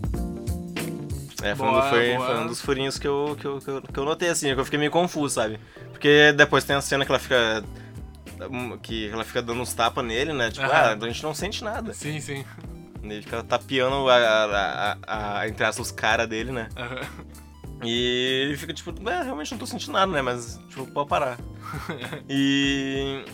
[1.42, 2.26] É, foi, um, Boa, foi- boa.
[2.28, 4.60] foi um dos furinhos que eu, que, eu, que, eu, que eu notei, assim, que
[4.60, 5.60] eu fiquei meio confuso, sabe?
[5.92, 7.64] Porque depois tem a cena que ela fica.
[8.84, 10.52] que ela fica dando uns tapas nele, né?
[10.52, 11.94] Tipo, ah, a gente não sente nada.
[11.94, 12.46] Sim, sim.
[13.04, 16.70] Ele fica tapeando a, a, a, a entre aspas, os caras dele, né?
[17.84, 20.22] E ele fica tipo, é, realmente não tô sentindo nada, né?
[20.22, 21.40] Mas, tipo, pode parar.
[22.30, 23.26] e.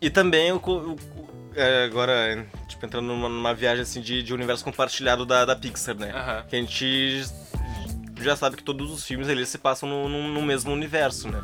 [0.00, 0.56] E também o.
[0.56, 0.96] o
[1.56, 5.96] é, agora, tipo, entrando numa, numa, viagem assim de, de universo compartilhado da, da Pixar,
[5.96, 6.44] né?
[6.48, 7.24] Que a gente
[8.20, 11.40] já sabe que todos os filmes eles se passam no, no, no mesmo universo, né?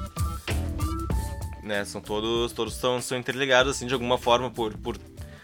[1.62, 1.84] né?
[1.84, 4.98] São todos, todos são, são interligados assim de alguma forma por, por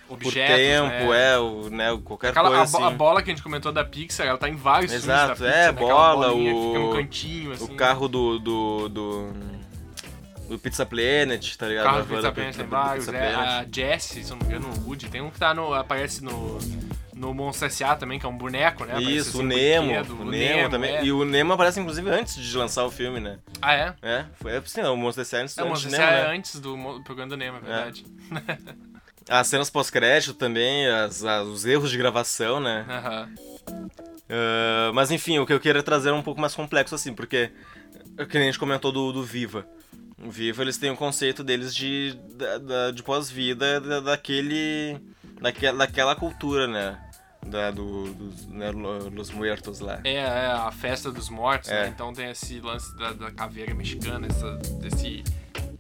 [0.09, 1.33] Objetos, por tempo, né?
[1.33, 2.83] é, o, né, qualquer Aquela, coisa a, assim.
[2.83, 5.45] a, bola que a gente comentou da Pixar, ela tá em vários Exato, filmes da
[5.45, 5.73] Pixar, é, né?
[5.73, 6.39] bola, o...
[6.39, 7.65] o, fica no cantinho, assim.
[7.65, 9.33] o carro do, do, do,
[10.49, 11.85] do Pizza Planet, tá O ligado?
[11.85, 13.37] carro do Pizza Planet tem vários, é, Planet.
[13.39, 16.25] a Jessie, se eu não me engano, o Woody, tem um que tá no, aparece
[16.25, 16.59] no,
[17.15, 17.95] no Monstro S.A.
[17.97, 19.01] também, que é um boneco, né?
[19.03, 19.93] Isso, assim, o Nemo,
[20.23, 20.97] o Nemo também.
[20.97, 21.05] é.
[21.05, 23.39] E o Nemo aparece inclusive antes de lançar o filme, né?
[23.61, 23.95] Ah, é?
[24.03, 25.41] É, foi assim, o Monstro S.A.
[25.41, 25.91] antes, É, o antes do.
[25.91, 26.37] Nemo, é né?
[26.37, 28.05] antes do programa do Nemo, é verdade.
[29.29, 32.87] As cenas pós-crédito também, as, as- os erros de gravação, né?
[32.89, 33.29] Aham.
[34.31, 37.51] Ah, mas enfim, o que eu queria trazer é um pouco mais complexo assim, porque
[38.17, 39.67] é que nem a gente comentou do, do Viva.
[40.23, 42.19] O Viva, eles têm o conceito deles de,
[42.59, 44.99] da- de pós-vida da- daquele,
[45.41, 46.99] daquela, daquela cultura, né?
[47.47, 50.01] Da, do, dos né, lo- Los Muertos lá.
[50.05, 51.85] É, é a festa dos mortos, É.
[51.85, 51.89] né?
[51.95, 55.23] Então tem esse lance da, da caveira mexicana, essa, desse...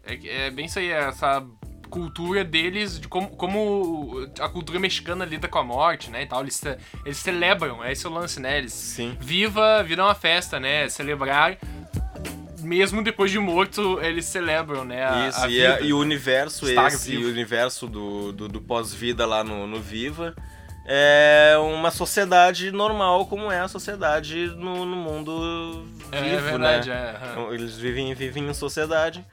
[0.05, 1.45] É, é bem isso aí, essa
[1.91, 6.43] cultura deles, de como, como a cultura mexicana lida com a morte, né, e tal.
[6.43, 6.62] Eles,
[7.05, 8.59] eles celebram, é esse o lance, né?
[8.59, 9.16] Eles Sim.
[9.20, 10.89] viva, viram uma festa, né?
[10.89, 11.59] Celebrar,
[12.69, 15.05] mesmo depois de morto, eles celebram, né?
[15.05, 15.75] A, Isso, a e, vida.
[15.75, 17.27] a- e o universo Estar esse, vivo.
[17.27, 20.35] o universo do, do, do pós-vida lá no, no Viva,
[20.85, 27.14] é uma sociedade normal como é a sociedade no, no mundo vivo, É verdade, né?
[27.21, 27.27] é.
[27.39, 27.53] aham.
[27.55, 29.25] Eles vivem, vivem em sociedade.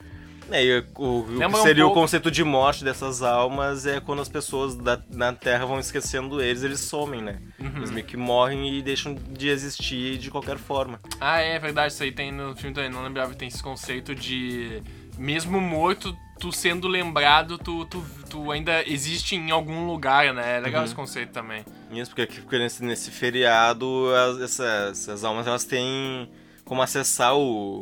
[0.52, 4.00] É, e o, o que um seria pouco- o conceito de morte dessas almas é
[4.00, 7.40] quando as pessoas da, na Terra vão esquecendo eles, eles somem, né?
[7.60, 7.78] Uhum.
[7.78, 11.00] Eles meio que morrem e deixam de existir de qualquer forma.
[11.20, 14.14] Ah, é verdade, isso aí tem no filme também, não lembrava que tem esse conceito
[14.14, 14.82] de
[15.18, 20.58] mesmo morto, tu sendo lembrado, tu, tu, tu ainda existe em algum lugar, né?
[20.58, 20.86] É legal Uhum.
[20.86, 21.64] esse conceito também.
[21.92, 26.30] Isso, porque, aqui- porque nesse, nesse feriado as, essas, essas almas elas têm
[26.66, 27.82] como acessar o,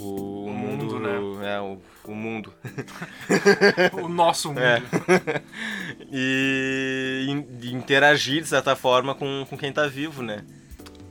[0.00, 1.54] o, O mundo, mundo, né?
[1.56, 1.78] É, o,
[2.12, 2.52] o mundo.
[4.02, 4.60] O nosso mundo.
[4.60, 4.82] É.
[6.10, 10.44] e, in- interagir, de certa forma, com, com quem tá vivo, né?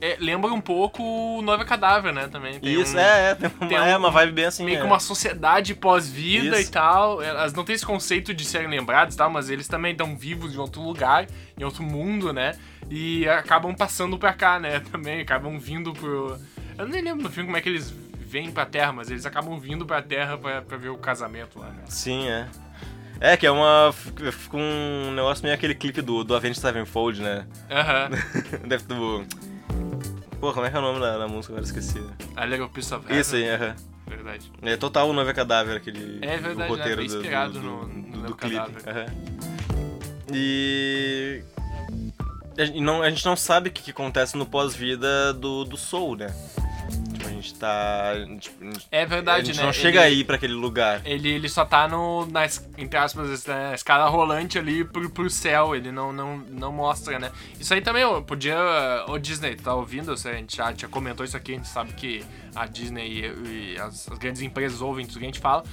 [0.00, 2.28] É, lembra um pouco o Noiva Cadáver, né?
[2.28, 2.60] Também.
[2.60, 4.64] Tem Isso, um- é, é, tem uma, tem é um- uma vibe bem assim.
[4.64, 4.80] Meio é.
[4.80, 7.20] que uma sociedade pós-vida e tal.
[7.20, 10.54] Elas não têm esse conceito de serem lembrados e tal, mas eles também estão vivos
[10.54, 11.26] em outro lugar,
[11.58, 12.54] em outro mundo, né?
[12.88, 14.80] E acabam passando pra cá, né?
[14.92, 16.38] Também acabam vindo pro.
[16.78, 17.92] Eu nem lembro no filme como é que eles
[18.28, 21.68] vêm pra Terra, mas eles acabam vindo pra Terra pra, pra ver o casamento lá,
[21.70, 21.82] né?
[21.88, 22.46] Sim, é.
[23.20, 23.92] É, que é uma.
[23.92, 27.46] Fica um negócio meio aquele clipe do, do Avenged Sevenfold, né?
[27.68, 28.10] Aham.
[28.68, 29.24] Deve do.
[30.40, 31.52] Pô, como é que é o nome da, da música?
[31.54, 32.00] Agora esqueci.
[32.36, 33.20] A Little Piece of Heaven.
[33.20, 33.74] Isso aí, aham.
[34.06, 34.52] Verdade.
[34.62, 37.08] É total o Noiva Cadáver, aquele É verdade, o roteiro né?
[37.08, 38.88] Do- inspirado do, no- do, no do, Noiva clipe.
[38.88, 39.06] Aham.
[40.32, 41.42] E...
[42.56, 45.76] A gente, não, a gente não sabe o que, que acontece no pós-vida do, do
[45.76, 46.28] Soul, né?
[47.18, 48.10] Tipo, a gente tá...
[48.10, 49.64] a gente- a gente- É verdade, a gente né?
[49.66, 51.02] não chega Ele- aí pra aquele lugar.
[51.04, 52.44] Ele, ele só tá no, na,
[52.76, 57.30] entre aspas, na escala rolante ali pro, pro céu, ele não, não, não mostra, né?
[57.58, 58.56] Isso aí também, ó, podia,
[59.08, 60.12] ô Disney, tu tá ouvindo?
[60.12, 63.78] A gente já, já comentou isso aqui, a gente sabe que a Disney e, e
[63.80, 65.64] as, as grandes empresas ouvem tudo que a gente fala.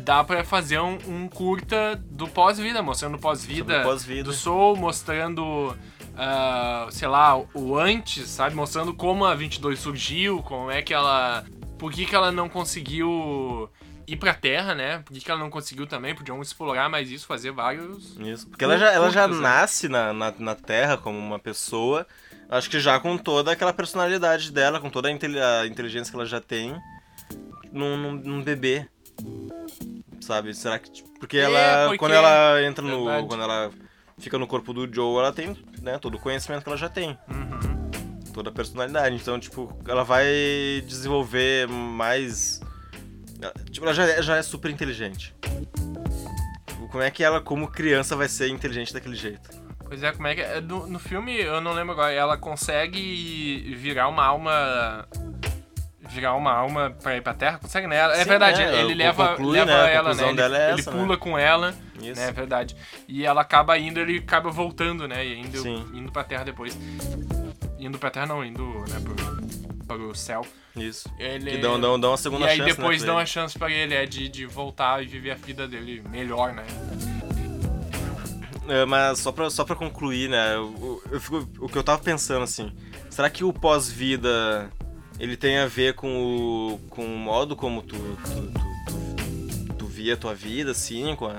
[0.00, 4.24] Dá pra fazer um, um curta do pós-vida, mostrando pós-vida pós-vida.
[4.24, 5.74] do Soul, mostrando...
[6.18, 8.54] ah, sei lá, o antes, sabe?
[8.54, 11.44] Mostrando como a 22 surgiu, como é que ela...
[11.78, 13.70] Por que, que ela não conseguiu
[14.04, 14.98] ir pra Terra, né?
[15.04, 16.12] Por que, que ela não conseguiu também?
[16.14, 18.16] Podiam explorar mais isso, fazer vários.
[18.18, 18.48] Isso.
[18.48, 19.36] Porque ela já, ela já né?
[19.36, 22.04] nasce na, na, na Terra como uma pessoa,
[22.50, 26.16] acho que já com toda aquela personalidade dela, com toda a, intel- a inteligência que
[26.16, 26.74] ela já tem,
[27.70, 28.88] num, num, num bebê.
[30.20, 30.54] Sabe?
[30.54, 30.90] Será que.
[30.90, 31.84] tipo, Porque É, ela.
[31.84, 33.04] porque- Quando ela entra no.
[33.04, 33.28] Verdade.
[33.28, 33.70] Quando ela
[34.18, 37.18] fica no corpo do Joe, ela tem né, todo o conhecimento que ela já tem.
[37.28, 37.90] Uhum.
[38.32, 39.16] Toda a personalidade.
[39.16, 40.26] Então, tipo, ela vai
[40.86, 42.60] desenvolver mais.
[43.70, 45.34] Tipo, ela já é, já é super inteligente.
[46.90, 49.50] Como é que ela, como criança, vai ser inteligente daquele jeito?
[49.84, 50.60] Pois é, como é que é?
[50.60, 55.08] No, no filme, eu não lembro agora, ela consegue virar uma alma.
[56.08, 57.58] Virar uma alma pra ir pra Terra?
[57.58, 57.96] Consegue, né?
[57.96, 60.28] É Sim, verdade, é, ele leva, conclui, leva né, ela, né?
[60.28, 61.16] Ele, é ele essa, pula né?
[61.16, 62.20] com ela, Isso.
[62.20, 62.28] né?
[62.28, 62.76] É verdade.
[63.06, 65.24] E ela acaba indo, ele acaba voltando, né?
[65.26, 65.86] E indo, Sim.
[65.92, 66.78] indo pra Terra depois.
[67.78, 70.46] Indo pra Terra não, indo, né, pro, pro céu.
[70.74, 71.10] Isso.
[71.18, 71.50] Ele...
[71.50, 73.70] Que dão, dão, dão uma segunda e aí chance, depois né, dão a chance pra
[73.70, 76.64] ele, é de, de voltar e viver a vida dele melhor, né?
[78.68, 80.54] é, mas só pra, só pra concluir, né?
[80.54, 82.72] Eu, eu fico, o que eu tava pensando assim,
[83.10, 84.70] será que o pós-vida
[85.18, 90.14] ele tem a ver com o, com o modo como tu, tu, tu, tu via
[90.14, 91.38] a tua vida, assim, com a,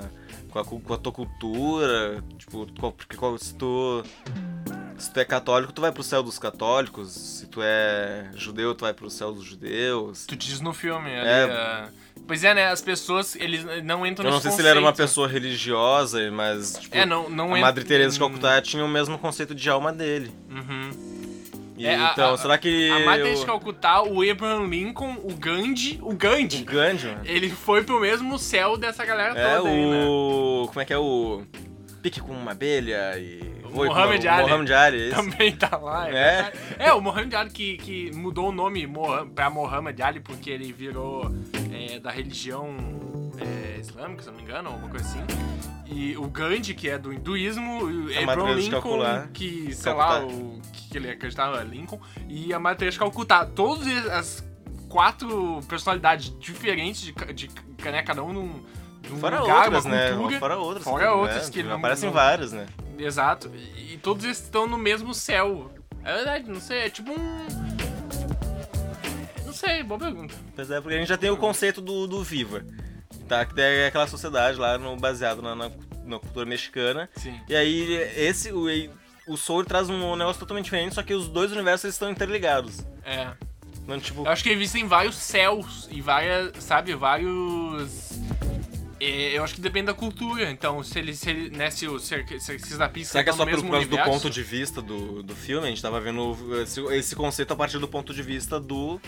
[0.49, 2.23] com a, com a tua cultura?
[2.37, 4.03] Tipo, porque se tu
[4.99, 7.11] se tu é católico, tu vai pro céu dos católicos.
[7.11, 10.25] Se tu é judeu, tu vai pro céu dos judeus.
[10.25, 11.43] Tu diz no filme, ali, é...
[11.43, 11.89] é
[12.27, 12.67] pois é, né?
[12.67, 14.55] As pessoas, eles não entram Eu não sei conceito.
[14.55, 18.19] se ele era uma pessoa religiosa, mas, tipo, é, não, não a Madre Teresa de
[18.19, 20.31] Calcutá tinha o mesmo conceito de alma dele.
[20.49, 21.08] Uhum.
[21.79, 22.91] E, é, então, a, será que.
[22.91, 25.97] A Madre Teresa de Calcutá, o Abraham Lincoln, o Gandhi.
[26.01, 26.61] O Gandhi.
[26.61, 27.21] O Gandhi, mano.
[27.23, 29.67] Ele foi pro mesmo céu dessa galera é, toda o...
[29.67, 30.05] aí, né?
[30.67, 31.41] Como é que é o.
[32.01, 34.43] Pique com uma abelha e o Mohamed Ali.
[34.43, 36.09] Mohamed Ali, Também tá lá.
[36.09, 36.87] É, é.
[36.87, 38.89] é o Mohamed Ali que, que mudou o nome
[39.35, 41.29] pra Mohamed Ali porque ele virou
[41.73, 42.75] é, da religião
[43.41, 45.23] é, islâmica, se não me engano, alguma coisa assim.
[45.85, 50.97] E o Gandhi, que é do hinduísmo, é Abraham Lincoln, que, sei lá, o que
[50.97, 53.45] ele acreditava, Lincoln, e a Matriz Calcutá.
[53.45, 54.43] Todas as
[54.87, 57.49] quatro personalidades diferentes de, de
[57.83, 58.63] né, cada um num
[59.19, 60.11] Fora lugar, outras, né?
[60.11, 60.83] Cultura, fora outras.
[60.83, 61.53] Fora outras né?
[61.53, 62.67] que não, aparecem várias, né?
[62.97, 63.49] Exato.
[63.55, 65.71] E, todos estão no mesmo céu.
[66.03, 67.47] É verdade, não sei, é tipo um.
[69.45, 70.35] Não sei, boa pergunta.
[70.55, 72.63] Pois é, porque a gente já tem o conceito do, do Viva.
[73.29, 73.45] Tá?
[73.45, 75.71] Que é aquela sociedade lá no, baseado na, na,
[76.03, 77.07] na cultura mexicana.
[77.15, 77.39] Sim.
[77.47, 78.65] E aí, esse, o,
[79.27, 82.79] o Soul traz um negócio totalmente diferente, só que os dois universos estão interligados.
[83.05, 83.29] É.
[83.87, 84.25] Não, tipo...
[84.25, 88.19] Eu acho que existem vários céus e várias, sabe, vários
[88.99, 90.51] eu acho que depende da cultura.
[90.51, 93.29] Então, se ele, se ele né, se o se, se, se da pista Será que
[93.29, 95.67] é só causa do ponto de vista do, do filme?
[95.67, 98.99] A gente tava vendo esse, esse conceito a partir do ponto de vista do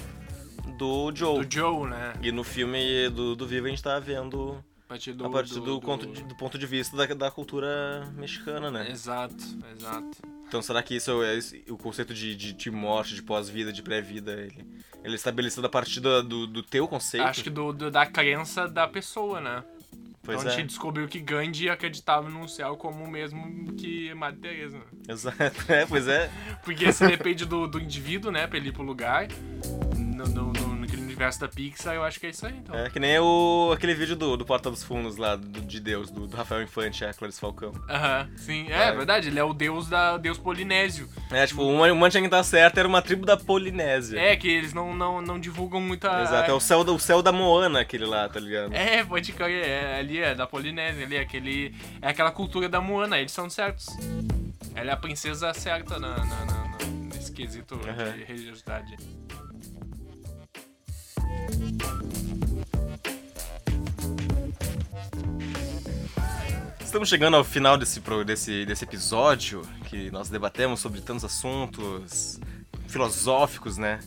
[0.71, 1.45] do Joe.
[1.45, 2.13] Do Joe, né?
[2.21, 5.53] E no filme do, do Vivo a gente tá vendo a partir do, a partir
[5.53, 5.81] do, do, do...
[5.81, 8.89] Ponto, de, do ponto de vista da, da cultura mexicana, né?
[8.89, 9.43] Exato,
[9.75, 10.17] exato.
[10.47, 13.81] Então será que isso é, é o conceito de, de, de morte, de pós-vida, de
[13.81, 14.67] pré-vida, ele,
[15.01, 17.25] ele é estabelecido a partir do, do, teu conceito?
[17.25, 19.63] Acho que do, da crença da pessoa, né?
[20.23, 20.53] Pois então é.
[20.53, 24.81] a gente descobriu que Gandhi acreditava no céu como o mesmo que Madre Teresa.
[25.07, 25.39] Exato,
[25.71, 26.29] é, pois é.
[26.63, 29.27] Porque se depende do, do indivíduo, né, pra ele ir pro lugar.
[29.97, 30.50] No, no,
[31.21, 32.75] universo da Pixar, eu acho que é isso aí, então.
[32.75, 36.09] É, que nem o, aquele vídeo do, do Porta dos Fundos lá, do, de Deus,
[36.09, 37.71] do, do Rafael Infante, a Clarice Falcão.
[37.87, 38.67] Aham, sim.
[38.69, 41.07] É, é, verdade, ele é o deus da deus polinésio.
[41.29, 44.19] É, tipo, uma, uma tinha que estar certa, era uma tribo da Polinésia.
[44.19, 46.23] É, que eles não, não, não divulgam muita...
[46.23, 48.73] Exato, é o céu, o céu da Moana, aquele lá, tá ligado?
[48.73, 51.75] É, pode crer, é, ali é da Polinésia, ali é aquele...
[52.01, 53.87] É aquela cultura da Moana, eles são certos.
[54.73, 56.67] Ela é a princesa certa na, na, na,
[57.13, 58.17] nesse quesito uhum.
[58.17, 58.97] de religiosidade.
[66.91, 72.39] Estamos chegando ao final desse, desse, desse episódio que nós debatemos sobre tantos assuntos
[72.87, 73.99] filosóficos, né?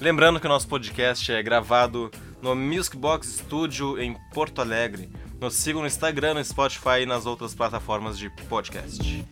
[0.00, 2.10] Lembrando que o nosso podcast é gravado
[2.42, 5.08] no Music Box Studio em Porto Alegre.
[5.40, 9.24] Nos sigam no Instagram, no Spotify e nas outras plataformas de podcast.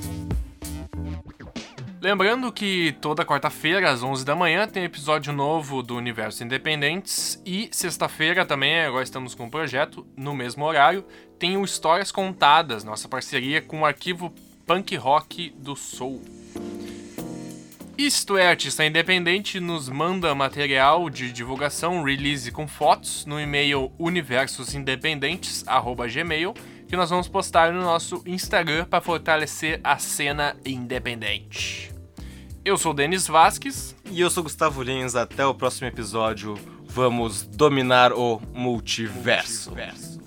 [2.03, 7.40] Lembrando que toda quarta-feira, às 11 da manhã, tem episódio novo do Universo Independentes.
[7.46, 11.05] E sexta-feira também, agora estamos com um projeto, no mesmo horário,
[11.38, 14.34] tem o Histórias Contadas, nossa parceria com o arquivo
[14.66, 16.20] Punk Rock do Soul.
[17.96, 26.53] Isto é Artista Independente, nos manda material de divulgação, release com fotos no e-mail universosindependentes.gmail
[26.88, 31.91] que nós vamos postar no nosso Instagram para fortalecer a cena independente.
[32.64, 33.96] Eu sou Denis Vasques.
[34.08, 35.16] E eu sou Gustavo Lins.
[35.16, 36.54] Até o próximo episódio.
[36.84, 39.70] Vamos dominar o multiverso.
[39.70, 40.22] multiverso.